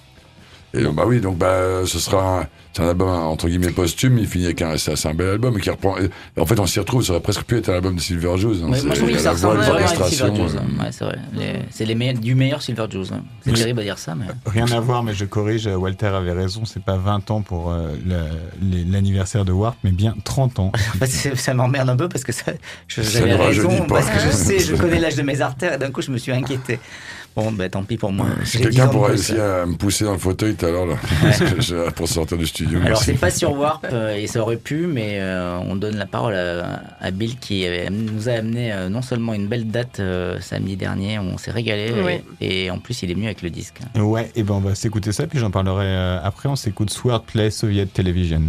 [0.74, 4.18] Et donc, bah oui, donc, bah, ce sera un, c'est un album, entre guillemets, posthume,
[4.18, 6.10] il finit avec un, c'est c'est un bel album, et qui reprend, et
[6.40, 8.60] en fait, on s'y retrouve, ça aurait presque pu être un album de Silver Juice,
[8.64, 10.56] hein, Ouais, moi, je trouve que ça ressemble à Silver orchestrations, Juice.
[10.56, 10.84] euh, hein.
[10.86, 11.18] Ouais, c'est vrai.
[11.34, 13.12] Les- C'est les meilleurs- du meilleur Silver Juice.
[13.12, 13.22] hein.
[13.44, 13.58] C'est Oui.
[13.58, 14.26] terrible à dire ça, mais.
[14.46, 17.70] Rien à voir, mais je corrige, euh, Walter avait raison, c'est pas 20 ans pour
[17.72, 18.22] euh, le-
[18.62, 20.72] les- l'anniversaire de Warp, mais bien 30 ans.
[21.00, 22.54] Bah, ça m'emmerde un peu parce que ça,
[22.88, 23.96] j'avais raison, pas.
[23.96, 26.18] parce que je sais, je connais l'âge de mes artères et d'un coup je me
[26.18, 26.80] suis inquiété.
[27.36, 28.28] Bon, ben tant pis pour moi.
[28.44, 29.16] Si quelqu'un 10 ans de pourrait plus.
[29.30, 30.96] réussir à me pousser dans le fauteuil tout à l'heure, là,
[31.96, 32.80] pour sortir du studio.
[32.86, 36.06] Alors c'est pas sur Warp euh, et ça aurait pu, mais euh, on donne la
[36.06, 40.00] parole à, à Bill qui avait- nous a amené euh, non seulement une belle date
[40.00, 43.50] euh, samedi dernier, on s'est régalé et, et en plus il est venu avec le
[43.50, 43.80] disque.
[43.96, 46.50] Ouais, et ben on va s'écouter ça, puis j'en parlerai euh, après.
[46.50, 48.42] On s'écoute Sword Play Soviet Television.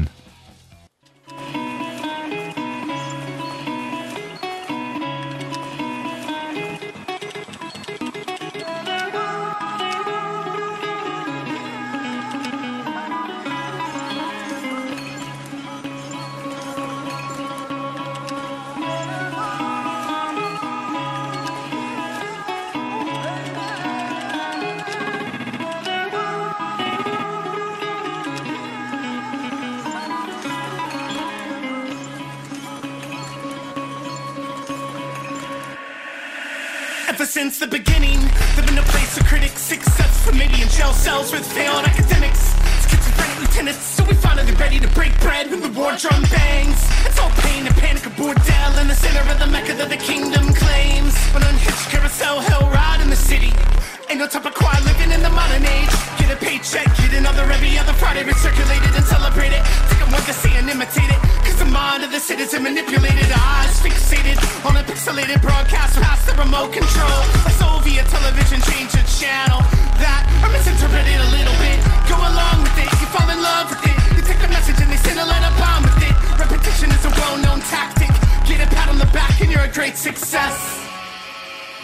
[80.03, 80.83] Success.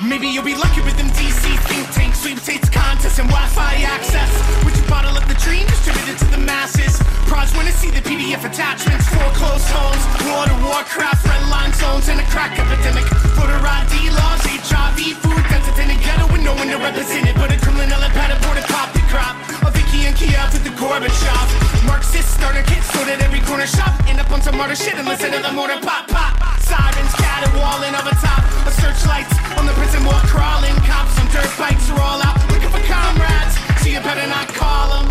[0.02, 4.26] Maybe you'll be lucky with them DC think tanks, sweepstakes contests, and Wi-Fi access.
[4.66, 6.98] Would you bottle up the dream, distribute it to the masses?
[7.30, 12.18] Prods wanna see the PDF attachments, foreclosed homes, World of Warcraft, red line zones, and
[12.18, 13.06] a crack epidemic.
[13.38, 17.38] Voter ID laws, HIV, food deserts in a ghetto with no one to represent it,
[17.38, 19.38] but a criminal at pad aboard a cop the crop.
[19.62, 21.86] A Vicky and Kiev with the Gorbachev.
[21.86, 23.94] Marxist starter kits sold at every corner shop.
[24.10, 26.47] End up on some martyr shit and listen to the motor pop pop.
[26.68, 30.74] Sirens caterwauling over top of searchlights on the prison wall crawling.
[30.84, 33.56] Cops on dirt bikes are all out looking for comrades.
[33.80, 35.08] So you better not call them.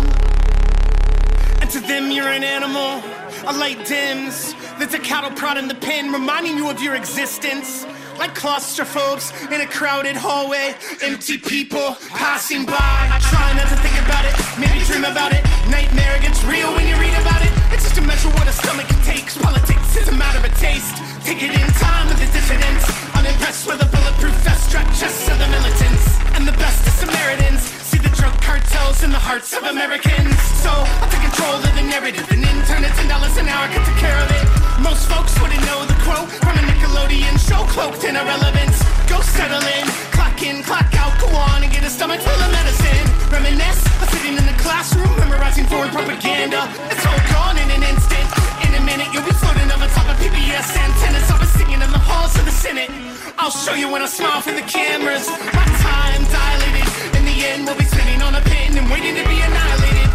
[1.60, 3.02] And to them, you're an animal.
[3.50, 4.54] A light dims.
[4.78, 7.84] There's a cattle prod in the pen, reminding you of your existence.
[8.20, 13.18] Like claustrophobes in a crowded hallway, empty people passing by.
[13.30, 15.42] Try not to think about it, maybe dream about it.
[15.70, 17.52] Nightmare gets real when you read about it.
[17.72, 19.38] It's just a measure what a stomach takes.
[19.38, 21.07] Politics is a matter of taste.
[21.28, 22.88] Take it in time with the dissidents.
[23.12, 26.16] Unimpressed with the bulletproof vest strap chests of the militants.
[26.32, 27.60] And the best of Samaritans.
[27.84, 30.32] See the drug cartels in the hearts of Americans.
[30.64, 33.84] So I'll take control of the narrative and intern it to dollars an hour, get
[33.84, 34.44] to care of it.
[34.80, 38.80] Most folks wouldn't know the quote from a Nickelodeon show cloaked in irrelevance.
[39.04, 39.84] Go settle in,
[40.16, 43.04] clock in, clock out, go on and get a stomach full of medicine.
[43.28, 43.84] Reminisce
[44.16, 46.72] sitting in the classroom, memorizing foreign propaganda.
[46.88, 48.47] It's all gone in an instant.
[48.88, 51.28] In minute, you'll be floating over top of PBS antennas.
[51.28, 52.88] I'll be singing in the halls of the Senate.
[53.36, 55.28] I'll show you when I smile for the cameras.
[55.28, 56.88] My time dilated.
[57.20, 60.08] In the end, we'll be sitting on a pin and waiting to be annihilated.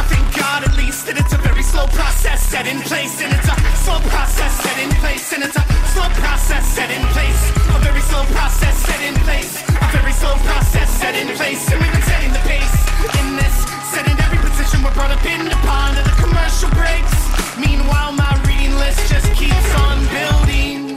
[0.00, 3.20] I thank God at least that it's a very slow process set in place.
[3.20, 5.36] And it's a slow process set in place.
[5.36, 7.42] And it's a slow process set in place.
[7.68, 9.60] A very slow process set in place.
[9.60, 11.68] A very slow process set in place.
[11.68, 12.76] And we've been setting the pace
[13.20, 13.56] in this.
[13.92, 17.45] Setting every position we're brought up in the pond of the commercial breaks.
[17.58, 20.95] Meanwhile, my reading list just keeps on building.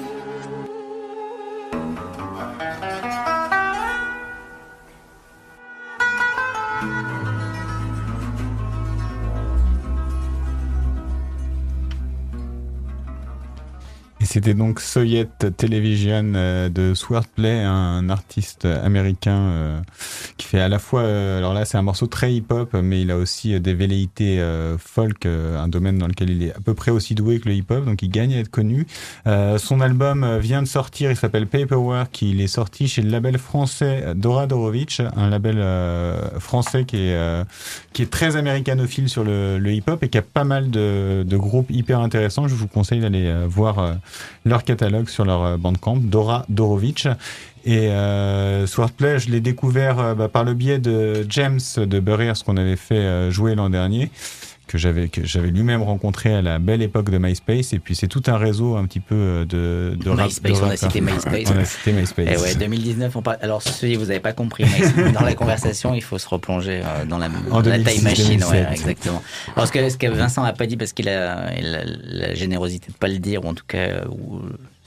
[14.29, 15.27] C'était donc Soviet
[15.57, 19.79] Television euh, de Swordplay, un artiste américain euh,
[20.37, 23.09] qui fait à la fois, euh, alors là c'est un morceau très hip-hop, mais il
[23.09, 24.39] a aussi des velléités
[24.77, 27.85] folk, un domaine dans lequel il est à peu près aussi doué que le hip-hop,
[27.85, 28.85] donc il gagne à être connu.
[29.25, 34.13] Son album vient de sortir, il s'appelle Paperwork, il est sorti chez le label français
[34.15, 35.63] Dora Dorovic, un label
[36.39, 37.45] français qui est,
[37.93, 41.37] qui est très américanophile sur le, le hip-hop et qui a pas mal de, de
[41.37, 42.47] groupes hyper intéressants.
[42.47, 43.97] Je vous conseille d'aller voir
[44.45, 47.07] leur catalogue sur leur euh, bandcamp, Dora Dorovic.
[47.65, 52.33] Et euh, Swordplay, je l'ai découvert euh, bah, par le biais de James de Burriers
[52.45, 54.11] qu'on avait fait euh, jouer l'an dernier,
[54.69, 57.73] que j'avais que j'avais lui-même rencontré à la belle époque de MySpace.
[57.73, 60.65] Et puis c'est tout un réseau un petit peu euh, de, de rap- MySpace, de
[60.65, 61.51] on a cité MySpace.
[61.53, 62.27] On a cité MySpace.
[62.31, 63.37] Et ouais, 2019, on parle.
[63.41, 64.63] Alors, ceci, vous n'avez pas compris,
[65.13, 68.03] dans la conversation, il faut se replonger euh, dans la, En dans la 2006, time
[68.03, 68.43] machine.
[68.45, 68.71] Ouais, 2007.
[68.71, 69.23] exactement.
[69.55, 72.91] Alors, ce que, ce que Vincent n'a pas dit, parce qu'il a, a la générosité
[72.91, 74.05] de pas le dire, ou en tout cas, euh,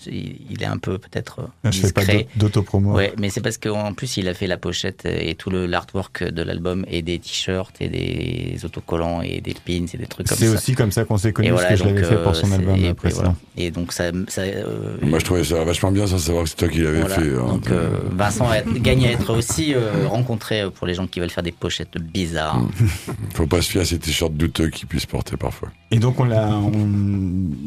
[0.07, 2.27] il est un peu peut-être euh, pas discret.
[2.37, 2.93] d'au- d'autopromo.
[2.95, 6.25] Ouais, mais c'est parce qu'en plus, il a fait la pochette et tout le l'artwork
[6.25, 10.37] de l'album et des t-shirts et des autocollants et des pins et des trucs comme
[10.37, 10.45] ça.
[10.47, 12.37] C'est aussi comme ça qu'on s'est connus, parce voilà, que je l'avais fait euh, pour
[12.37, 13.23] son c'est- album et, précédent.
[13.23, 13.35] voilà.
[13.57, 14.11] Et donc, ça.
[14.29, 17.01] ça euh, Moi, je trouvais ça vachement bien sans savoir que c'est toi qui l'avais
[17.01, 17.15] voilà.
[17.17, 17.35] fait.
[17.35, 17.47] hein.
[17.49, 21.21] Donc euh, Vincent a- gagne à être aussi euh, rencontré euh, pour les gens qui
[21.21, 22.63] veulent faire des pochettes bizarres.
[23.35, 25.71] Faut pas se fier à ces t-shirts douteux qu'ils puissent porter parfois.
[25.91, 26.73] Et donc on, l'a, on,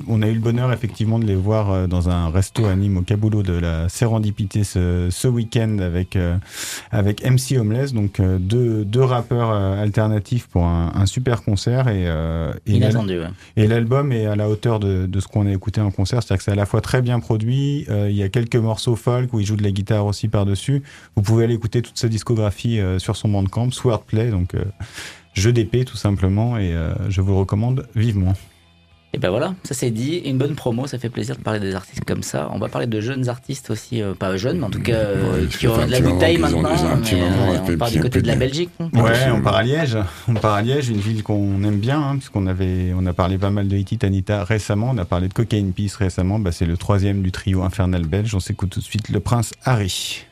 [0.08, 2.97] on a eu le bonheur effectivement de les voir euh, dans un resto à Nîmes
[2.97, 6.38] au Caboulot de la Sérendipité ce, ce week-end avec euh,
[6.91, 11.88] avec MC Homeless, donc euh, deux, deux rappeurs euh, alternatifs pour un, un super concert
[11.88, 13.67] et, euh, et ouais.
[13.67, 16.43] l'album est à la hauteur de, de ce qu'on a écouté en concert, c'est-à-dire que
[16.43, 19.39] c'est à la fois très bien produit, euh, il y a quelques morceaux folk où
[19.39, 20.84] il joue de la guitare aussi par-dessus.
[21.15, 24.63] Vous pouvez aller écouter toute sa discographie euh, sur son bandcamp, Swordplay, donc euh,
[25.34, 28.34] jeu d'épée tout simplement, et euh, je vous le recommande vivement.
[29.16, 30.18] Et ben voilà, ça c'est dit.
[30.26, 32.49] Une bonne promo, ça fait plaisir de parler des artistes comme ça.
[32.51, 35.39] On va parler de jeunes artistes aussi, euh, pas jeunes, mais en tout cas euh,
[35.39, 36.63] Ouais, qui ont de la bouteille maintenant.
[36.63, 38.70] mais, moment, euh, on part du côté de la Belgique.
[38.78, 39.97] Ouais, on part à Liège.
[40.28, 43.38] On part à Liège, une ville qu'on aime bien, hein, puisqu'on avait, on a parlé
[43.38, 44.91] pas mal de Hitit Anita récemment.
[44.93, 46.38] On a parlé de Cocaine Peace récemment.
[46.38, 48.36] Bah, c'est le troisième du trio infernal belge.
[48.36, 50.26] On s'écoute tout de suite le prince Harry.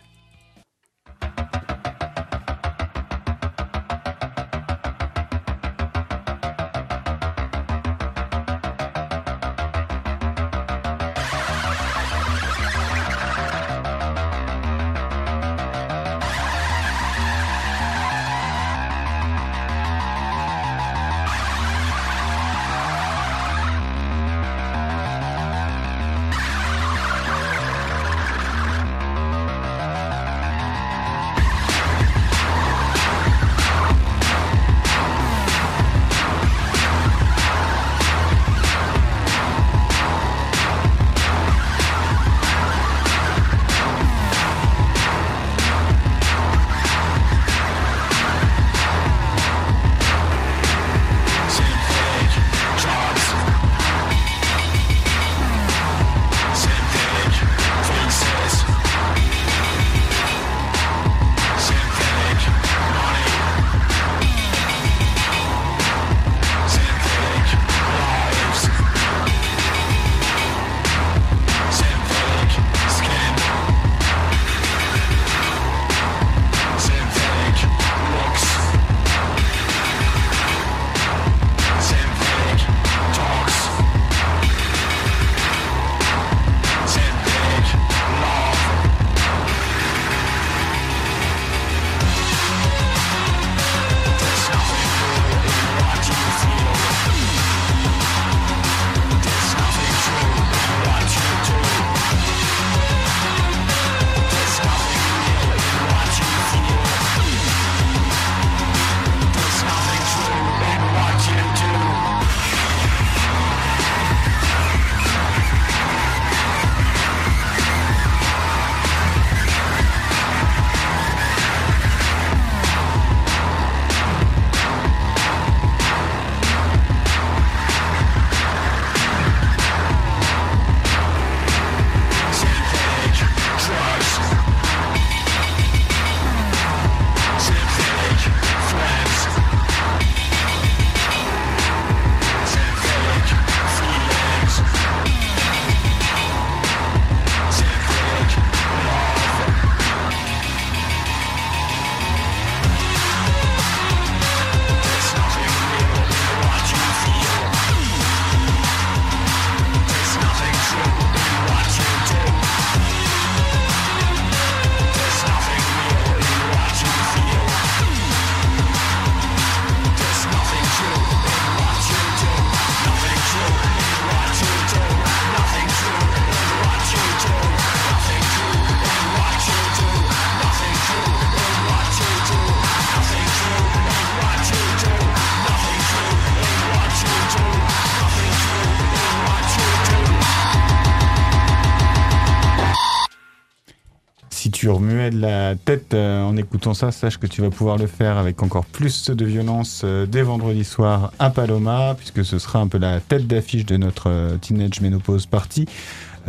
[194.63, 198.17] Tu remuais la tête euh, en écoutant ça, sache que tu vas pouvoir le faire
[198.17, 202.67] avec encore plus de violence euh, dès vendredi soir à Paloma, puisque ce sera un
[202.69, 205.67] peu la tête d'affiche de notre euh, Teenage Menopause Party.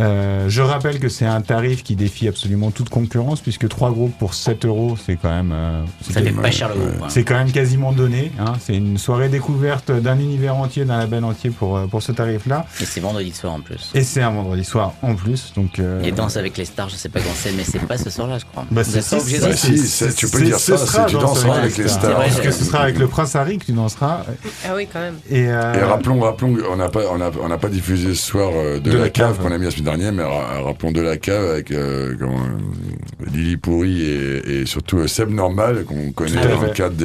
[0.01, 4.16] Euh, je rappelle que c'est un tarif qui défie absolument toute concurrence, puisque trois groupes
[4.18, 5.53] pour 7 euros, c'est quand même.
[5.55, 7.03] euh, Ça fait pas cher le groupe.
[7.03, 7.07] hein.
[7.09, 8.32] c'est quand même quasiment donné.
[8.38, 8.55] Hein.
[8.61, 12.66] C'est une soirée découverte d'un univers entier, d'un label entier pour, euh, pour ce tarif-là.
[12.80, 13.90] Et c'est vendredi soir en plus.
[13.95, 15.53] Et c'est un vendredi soir en plus.
[15.55, 17.97] Donc, euh, Et Danse avec les stars, je sais pas quand c'est, mais c'est pas
[17.97, 18.64] ce soir-là, je crois.
[18.70, 21.55] Bah, c'est obligé Bah, si, tu peux dire ce ça, sera c'est tu dans danseras
[21.55, 22.01] ce avec les Star.
[22.03, 22.16] stars.
[22.18, 24.24] Parce que ce sera avec le Prince Harry que tu danseras.
[24.66, 25.16] Ah oui, quand même.
[25.30, 28.22] Et, euh, Et rappelons, rappelons, on n'a pas, on a, on n'a pas diffusé ce
[28.26, 30.62] soir euh, de, De la, la cave, qu'on a mis la semaine dernière, mais ra-
[30.62, 35.30] rappelons de la cave avec euh, comment, euh, Lily Pourri et, et surtout euh, Seb
[35.30, 36.97] Normal qu'on connaît dans le cadre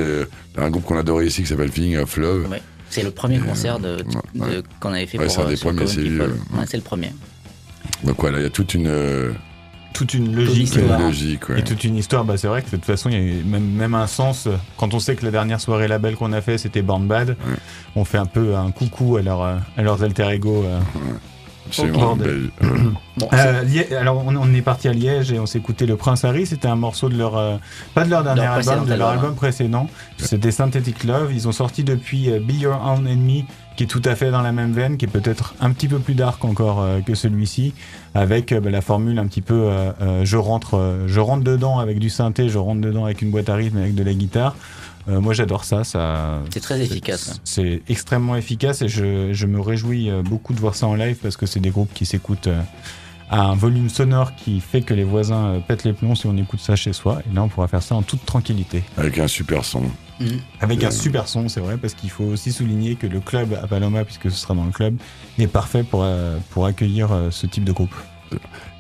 [0.56, 2.48] d'un groupe qu'on adorait ici qui s'appelle Feeling of Love.
[2.50, 2.62] Ouais.
[2.90, 4.64] C'est le premier concert de, de- ouais.
[4.80, 6.28] qu'on avait fait Ouais, pour c'est un euh, des premiers, c'est euh,
[6.74, 7.14] le premier.
[8.04, 9.32] Donc voilà, il y a toute une, euh,
[9.94, 10.56] toute une logique.
[10.56, 11.00] une Histoire.
[11.00, 11.50] logique.
[11.50, 11.60] ouais.
[11.60, 13.70] Et toute une histoire, bah c'est vrai que de toute façon, il y a même,
[13.70, 14.48] même un sens.
[14.48, 17.36] euh, Quand on sait que la dernière soirée label qu'on a fait, c'était Born Bad,
[17.96, 20.64] on fait un peu un coucou à, leur, euh, à leurs alter ego.
[20.66, 20.80] euh.
[23.18, 25.96] Bon, Euh, Lié- alors on, on est parti à Liège et on s'est écouté le
[25.98, 26.46] Prince Harry.
[26.46, 27.58] C'était un morceau de leur, euh,
[27.94, 29.88] pas de leur dernier Leur album, de leur album, album précédent.
[30.18, 31.32] C'était Synthetic Love.
[31.34, 33.46] Ils ont sorti depuis euh, Be Your Own Enemy,
[33.76, 36.00] qui est tout à fait dans la même veine, qui est peut-être un petit peu
[36.00, 37.74] plus dark encore euh, que celui-ci,
[38.16, 41.44] avec euh, bah, la formule un petit peu euh, euh, je rentre, euh, je rentre
[41.44, 44.14] dedans avec du synthé, je rentre dedans avec une boîte à rythme, avec de la
[44.14, 44.56] guitare.
[45.10, 46.40] Euh, moi j'adore ça, ça.
[46.52, 47.32] C'est très efficace.
[47.34, 47.40] hein.
[47.44, 51.18] C'est extrêmement efficace et je, je me réjouis euh, beaucoup de voir ça en live
[51.22, 52.62] parce que c'est des groupes qui s'écoutent euh,
[53.32, 56.60] à un volume sonore qui fait que les voisins pètent les plombs si on écoute
[56.60, 57.22] ça chez soi.
[57.30, 58.84] Et là, on pourra faire ça en toute tranquillité.
[58.98, 59.84] Avec un super son.
[60.20, 60.40] Mhm.
[60.62, 63.68] Avec un super son, c'est vrai, parce qu'il faut aussi souligner que le club à
[63.68, 64.98] Paloma, puisque ce sera dans le club,
[65.38, 67.94] est parfait pour, euh, pour accueillir euh, ce type de groupe.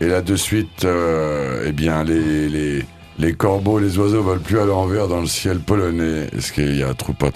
[0.01, 2.86] Et là, de suite, euh, eh bien, les, les,
[3.20, 6.28] les corbeaux, les oiseaux volent plus à l'envers dans le ciel polonais.
[6.36, 7.32] Est-ce qu'il y a trop pas,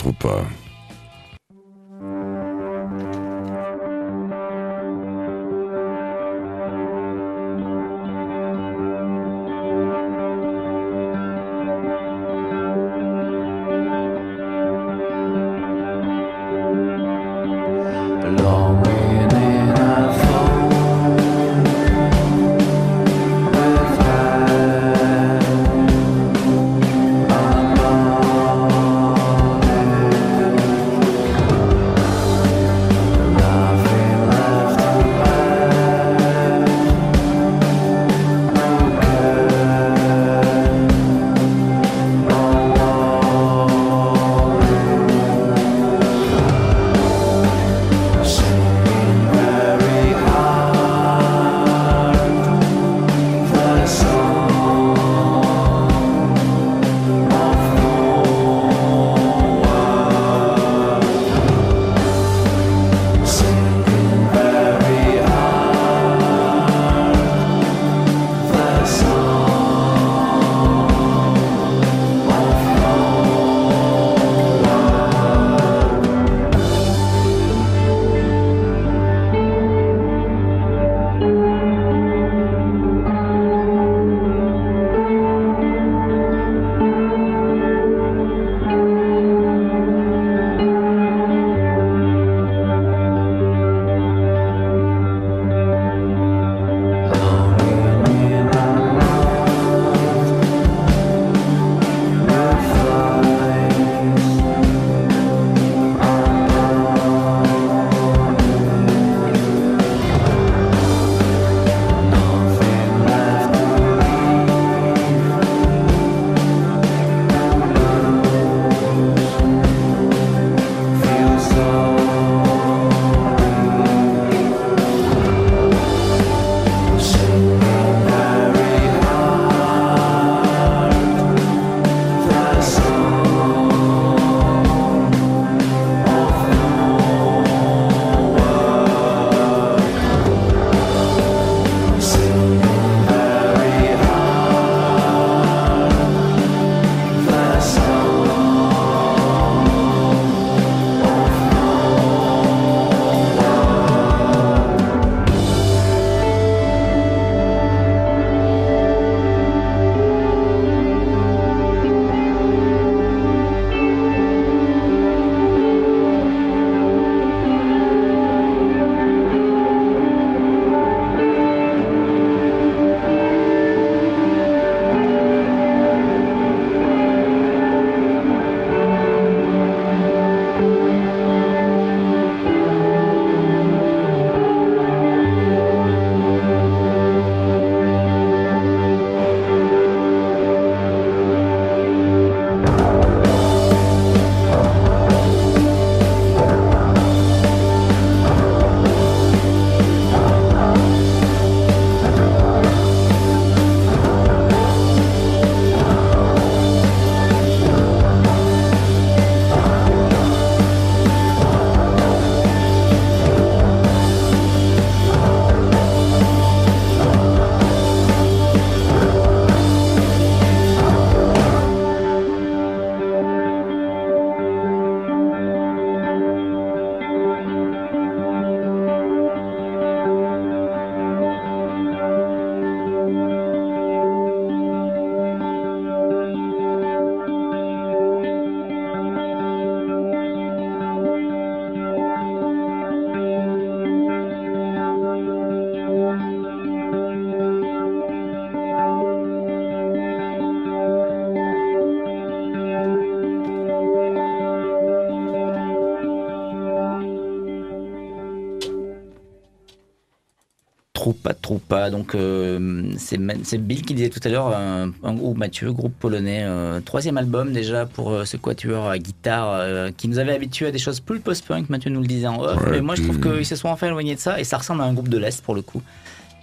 [261.03, 261.89] Troupa Troupa.
[261.89, 266.43] Donc euh, c'est Bill qui disait tout à l'heure, un, un- ou Mathieu, groupe polonais,
[266.43, 270.67] euh, troisième album déjà pour euh, ce quatuor à guitare euh, qui nous avait habitués
[270.67, 271.69] à des choses plus post-punk.
[271.69, 273.87] Mathieu nous le disait en off, Ouais, mais moi je trouve qu'ils se sont enfin
[273.87, 275.81] éloignés de ça et ça ressemble à un groupe de l'Est pour le coup.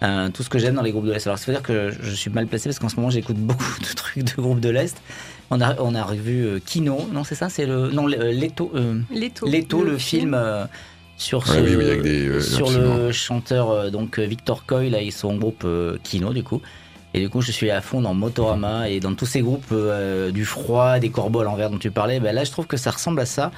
[0.02, 1.26] Euh, tout ce que j'aime dans les groupes de l'Est.
[1.26, 3.80] Alors, ça veut dire que je suis mal placé parce qu'en ce moment, j'écoute beaucoup
[3.80, 4.96] de trucs de groupes de l'Est.
[5.50, 7.90] On a, on a revu euh, Kino, non, c'est ça C'est le.
[7.90, 8.70] Non, le- euh, Leto.
[8.74, 9.46] euh, Leto.
[9.46, 10.64] Leto, le, film euh,
[11.20, 12.96] sur, Ouais, ce, oui, oui, avec des, euh, sur absolument.
[12.96, 15.66] le chanteur euh, donc euh, Victor Coy, là, ils sont en groupe
[16.02, 16.60] Kino, du coup.
[17.12, 20.30] Et du coup, je suis à fond dans Motorama et dans tous ces groupes euh,
[20.30, 22.20] du froid, des corbeaux à l'envers dont tu parlais.
[22.20, 23.50] Ben là, je trouve que ça ressemble à ça.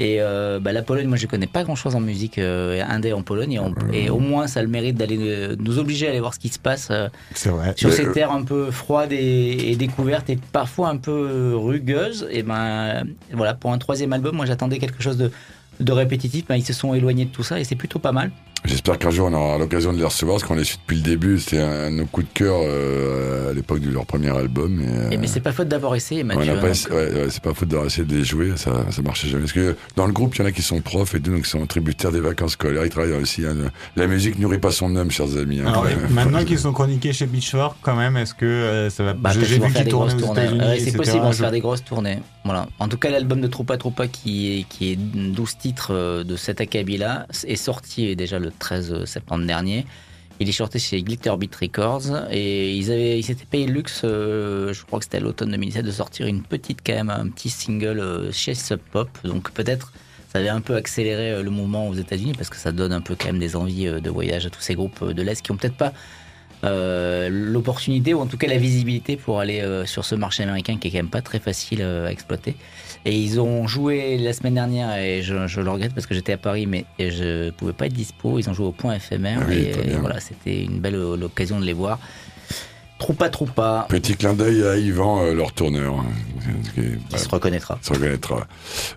[0.00, 3.12] Et euh, bah, la Pologne, moi je connais pas grand chose en musique euh, indé
[3.12, 6.10] en Pologne et, on- et au moins ça a le mérite d'aller nous obliger à
[6.10, 7.08] aller voir ce qui se passe euh,
[7.46, 7.72] vrai.
[7.76, 12.28] sur Mais, ces terres un peu froides et, et découvertes et parfois un peu rugueuses.
[12.30, 13.02] Et ben
[13.32, 15.32] voilà, pour un troisième album, moi j'attendais quelque chose de,
[15.80, 16.46] de répétitif.
[16.48, 18.30] Ben, ils se sont éloignés de tout ça et c'est plutôt pas mal.
[18.64, 21.02] J'espère qu'un jour on aura l'occasion de les recevoir, parce qu'on les suit depuis le
[21.02, 21.38] début.
[21.38, 24.80] C'était un de nos coups de cœur euh, à l'époque de leur premier album.
[24.82, 26.52] Et, euh, Et mais c'est pas faute d'avoir essayé, on Mathieu.
[26.52, 29.28] hein, essa- ouais, ouais, c'est pas faute d'avoir essayé de les jouer, ça, ça marchait
[29.28, 29.42] jamais.
[29.42, 31.42] Parce que dans le groupe, il y en a qui sont profs et tout, donc
[31.44, 32.84] qui sont tributaires des vacances scolaires.
[32.84, 33.44] Ils travaillent aussi.
[33.46, 33.54] hein.
[33.94, 35.60] La musique nourrit pas son homme, chers amis.
[35.60, 35.66] hein.
[35.68, 35.94] Alors, Ouais.
[36.10, 39.40] maintenant qu'ils sont chroniqués chez Pitchfork, quand même, est-ce que euh, ça va Bah, J'ai
[39.40, 40.56] vu faire qu'ils des grosses tournaient aux tournées.
[40.64, 40.80] États-Unis.
[40.90, 42.18] C'est possible, vont se Je- faire des grosses tournées.
[42.48, 42.66] Voilà.
[42.78, 46.34] En tout cas, l'album de Troupa Troupa qui est, qui est 12 titres euh, de
[46.34, 49.84] cet acabit-là est sorti déjà le 13 septembre dernier.
[50.40, 54.72] Il est sorti chez Glitterbeat Records et ils avaient, ils s'étaient payé le luxe, euh,
[54.72, 57.50] je crois que c'était à l'automne 2017, de sortir une petite quand même, un petit
[57.50, 59.10] single euh, chez Sub Pop.
[59.24, 59.92] Donc peut-être
[60.28, 63.00] ça avait un peu accéléré euh, le mouvement aux États-Unis parce que ça donne un
[63.00, 65.42] peu quand même des envies euh, de voyage à tous ces groupes euh, de l'Est
[65.42, 65.92] qui ont peut-être pas
[66.64, 70.76] euh, l'opportunité ou en tout cas la visibilité pour aller euh, sur ce marché américain
[70.76, 72.56] qui est quand même pas très facile euh, à exploiter.
[73.04, 76.32] Et ils ont joué la semaine dernière et je, je le regrette parce que j'étais
[76.32, 78.38] à Paris mais je pouvais pas être dispo.
[78.38, 81.64] Ils ont joué au point éphémère Ah oui, et voilà c'était une belle occasion de
[81.64, 81.98] les voir.
[82.98, 85.94] Troupa Troupa, Petit clin d'œil à Yvan, leur tourneur.
[86.00, 86.06] hein,
[86.74, 87.78] qui qui se reconnaîtra.
[87.80, 88.48] se reconnaîtra.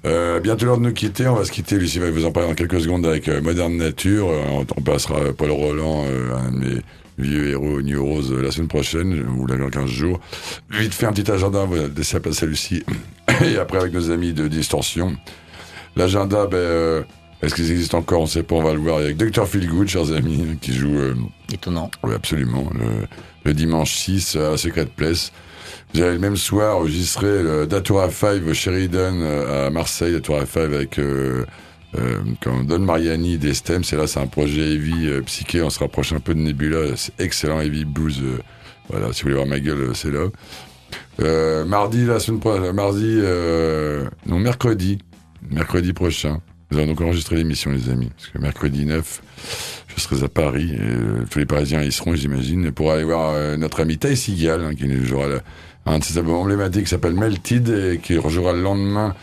[0.05, 1.27] Euh, bientôt l'heure de nous quitter.
[1.27, 1.77] On va se quitter.
[1.77, 4.25] Lucie va vous en parler dans quelques secondes avec Moderne Nature.
[4.25, 6.81] On, on passera Paul Roland, un de mes
[7.17, 10.19] vieux héros New Rose euh, la semaine prochaine, ou dans 15 jours.
[10.69, 12.83] Vite fait un petit agenda, va laisser la place à Lucie.
[13.45, 15.15] Et après avec nos amis de Distorsion.
[15.95, 17.03] L'agenda, ben, euh,
[17.41, 18.21] est-ce qu'ils existent encore?
[18.21, 19.47] On sait pas, on va le voir avec Dr.
[19.47, 21.15] Feelgood, chers amis, qui joue euh,
[21.51, 21.89] Étonnant.
[22.03, 22.69] oui, absolument.
[22.73, 23.07] Le,
[23.43, 25.31] le dimanche 6 à Secret Place.
[25.93, 30.45] Vous avez le même soir enregistré le Datura 5 au Sheridan euh, à Marseille, Datura
[30.45, 31.45] 5 avec euh,
[31.97, 33.83] euh, comme Don Mariani des Stems.
[33.91, 35.61] Et là, c'est un projet heavy euh, psyché.
[35.61, 36.95] On se rapproche un peu de Nebula.
[36.95, 38.19] C'est excellent heavy blues.
[38.23, 38.39] euh,
[38.89, 40.27] voilà, si vous voulez voir ma gueule, euh, c'est là.
[41.21, 43.19] Euh, mardi, la semaine mardi,
[44.25, 44.99] non, mercredi,
[45.49, 46.41] mercredi prochain.
[46.71, 48.09] Nous allons donc enregistrer l'émission, les amis.
[48.15, 49.21] Parce que mercredi 9,
[49.87, 50.73] je serai à Paris.
[50.73, 54.73] Et, tous les Parisiens y seront, j'imagine, pour aller voir notre ami Ty Seagal, hein,
[54.73, 55.27] qui jouera
[55.85, 59.15] un de ses albums emblématiques qui s'appelle Melted et qui rejouera le lendemain,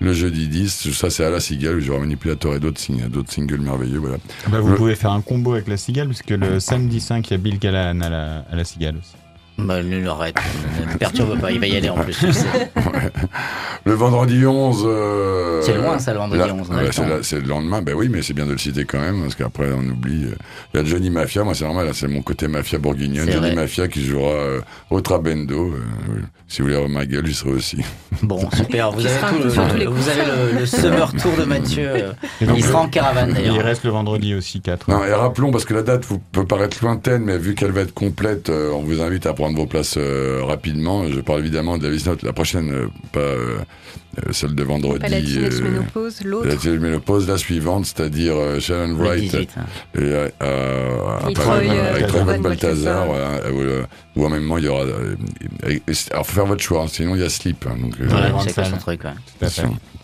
[0.00, 0.90] le jeudi 10.
[0.92, 4.16] Ça, c'est à la Cigale, où j'aurai Manipulator et d'autres sing- d'autres singles merveilleux, voilà.
[4.48, 7.30] Bah, vous Le- pouvez faire un combo avec la cigale, puisque le samedi 5, il
[7.32, 9.14] y a Bill Callahan à la, à la cigale aussi.
[9.58, 10.36] Bah, ne l'arrête,
[10.86, 12.18] ne me perturbe pas, il va y aller en plus.
[13.84, 14.84] Le vendredi 11.
[14.86, 17.08] euh, C'est loin, ça, le vendredi là- 11, on a ouais, le c'est temps.
[17.08, 17.82] la- c'est le lendemain.
[17.82, 20.24] Ben oui, mais c'est bien de le citer quand même, parce qu'après, on oublie.
[20.26, 20.34] euh,
[20.74, 23.26] Il y a Johnny Mafia, moi, c'est normal, là, c'est mon côté mafia bourguignonne.
[23.26, 23.54] C'est Johnny vrai.
[23.54, 25.68] Mafia qui jouera euh, au Trabendo.
[25.72, 27.78] euh, si vous voulez avoir ma gueule, j'y serai aussi.
[28.22, 31.88] Bon, super, vous avez, tout le, vous avez le, le summer tour de Mathieu.
[31.88, 33.64] euh, Il sera en caravane Et il d'ailleurs.
[33.64, 34.90] reste le vendredi aussi, 4.
[34.90, 37.82] Non, et rappelons, parce que la date vous, peut paraître lointaine, mais vu qu'elle va
[37.82, 41.06] être complète, euh, on vous invite à prendre vos places euh, rapidement.
[41.08, 43.58] Je parle évidemment de la Note, la prochaine, euh, pas euh,
[44.32, 44.98] celle de vendredi.
[45.00, 46.48] Pas la euh, ménopause, l'autre.
[46.64, 49.50] la ménopause, la suivante, c'est-à-dire euh, Shannon Wright 18.
[49.98, 53.06] et, Troy, avec Van Balthazar,
[54.16, 54.82] où en même moment il y aura.
[54.84, 55.14] euh,
[55.68, 57.66] et- et- alors, faut faire votre choix, hein, sinon il y a Sleep.
[57.68, 57.94] hein, donc,
[58.44, 59.02] chacun son truc.
[59.04, 59.48] ouais.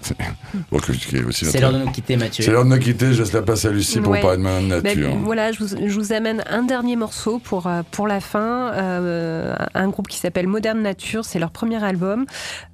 [1.32, 2.44] C'est l'heure de nous quitter, Mathieu.
[2.44, 3.12] C'est l'heure de nous quitter.
[3.12, 4.20] Je laisse la place à Lucie pour Ouais.
[4.20, 5.16] parler de Madame Ben, Nature.
[5.22, 8.72] voilà, je vous, je vous amène un dernier morceau pour, euh, pour la fin.
[8.72, 12.26] euh, un groupe qui s'appelle Modern Nature, c'est leur premier album.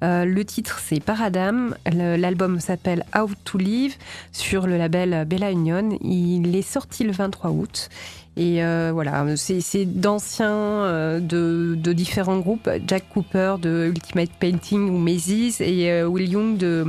[0.03, 1.75] Euh, le titre, c'est Paradam.
[1.91, 3.95] L'album s'appelle How to Live
[4.31, 5.97] sur le label Bella Union.
[6.01, 7.89] Il est sorti le 23 août.
[8.37, 12.69] Et euh, voilà, c'est c'est d'anciens euh, de, de différents groupes.
[12.87, 16.85] Jack Cooper de Ultimate Painting ou Macy's et euh, Will Young de,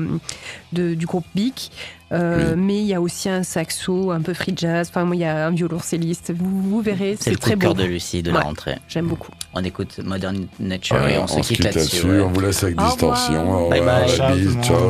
[0.73, 1.73] de- du groupe Beak.
[2.13, 4.89] Euh, Mais il y a aussi un saxo, un peu free jazz.
[4.91, 6.33] Enfin, moi, il y a un violoncelliste.
[6.37, 7.83] Vous, vous verrez, C'est c'est le coup très de cœur beau.
[7.83, 8.77] de Lucie de la rentrée.
[8.89, 9.31] J'aime beaucoup.
[9.55, 12.05] On écoute Modern Nature et on se on quitte là-dessus.
[12.07, 12.23] On ouais.
[12.33, 13.69] vous laisse avec Au distorsion.
[13.71, 14.09] Bye bye.
[14.09, 14.35] Ciao,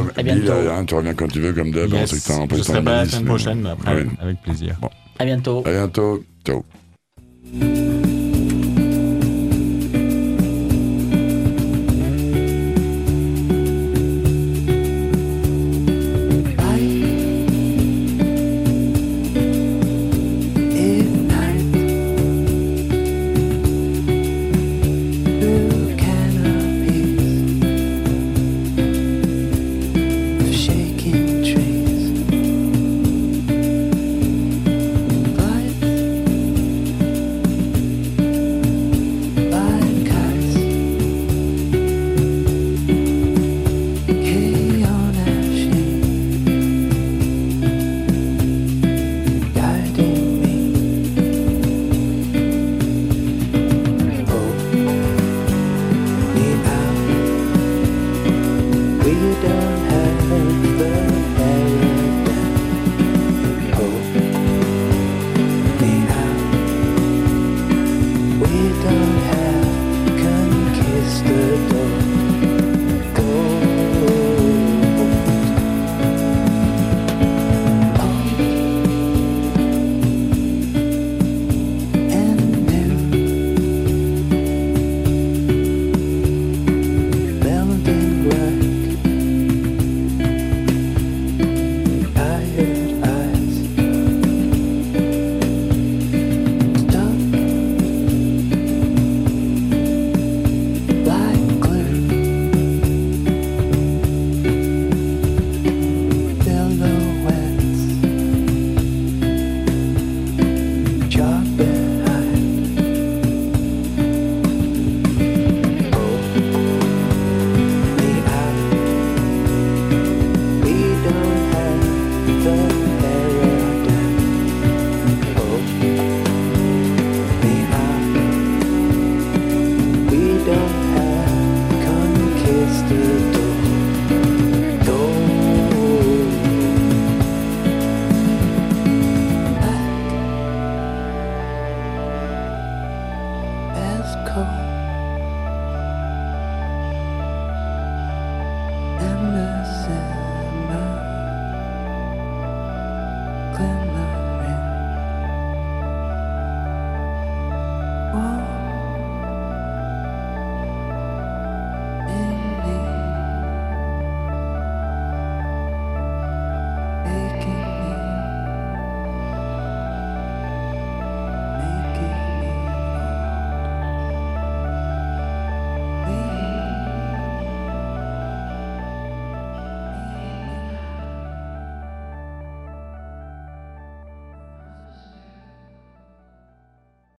[0.03, 0.18] le.
[0.18, 0.53] À Bill, bientôt.
[0.70, 1.92] hein, tu reviens quand tu veux, comme d'hab.
[1.94, 3.70] On sait que t'as un peu je de temps serai pas la semaine prochaine, mais
[3.70, 4.07] après, Ouais.
[4.20, 4.76] avec plaisir.
[5.18, 5.62] À bientôt.
[5.64, 6.20] Ciao.
[6.45, 8.19] Dope.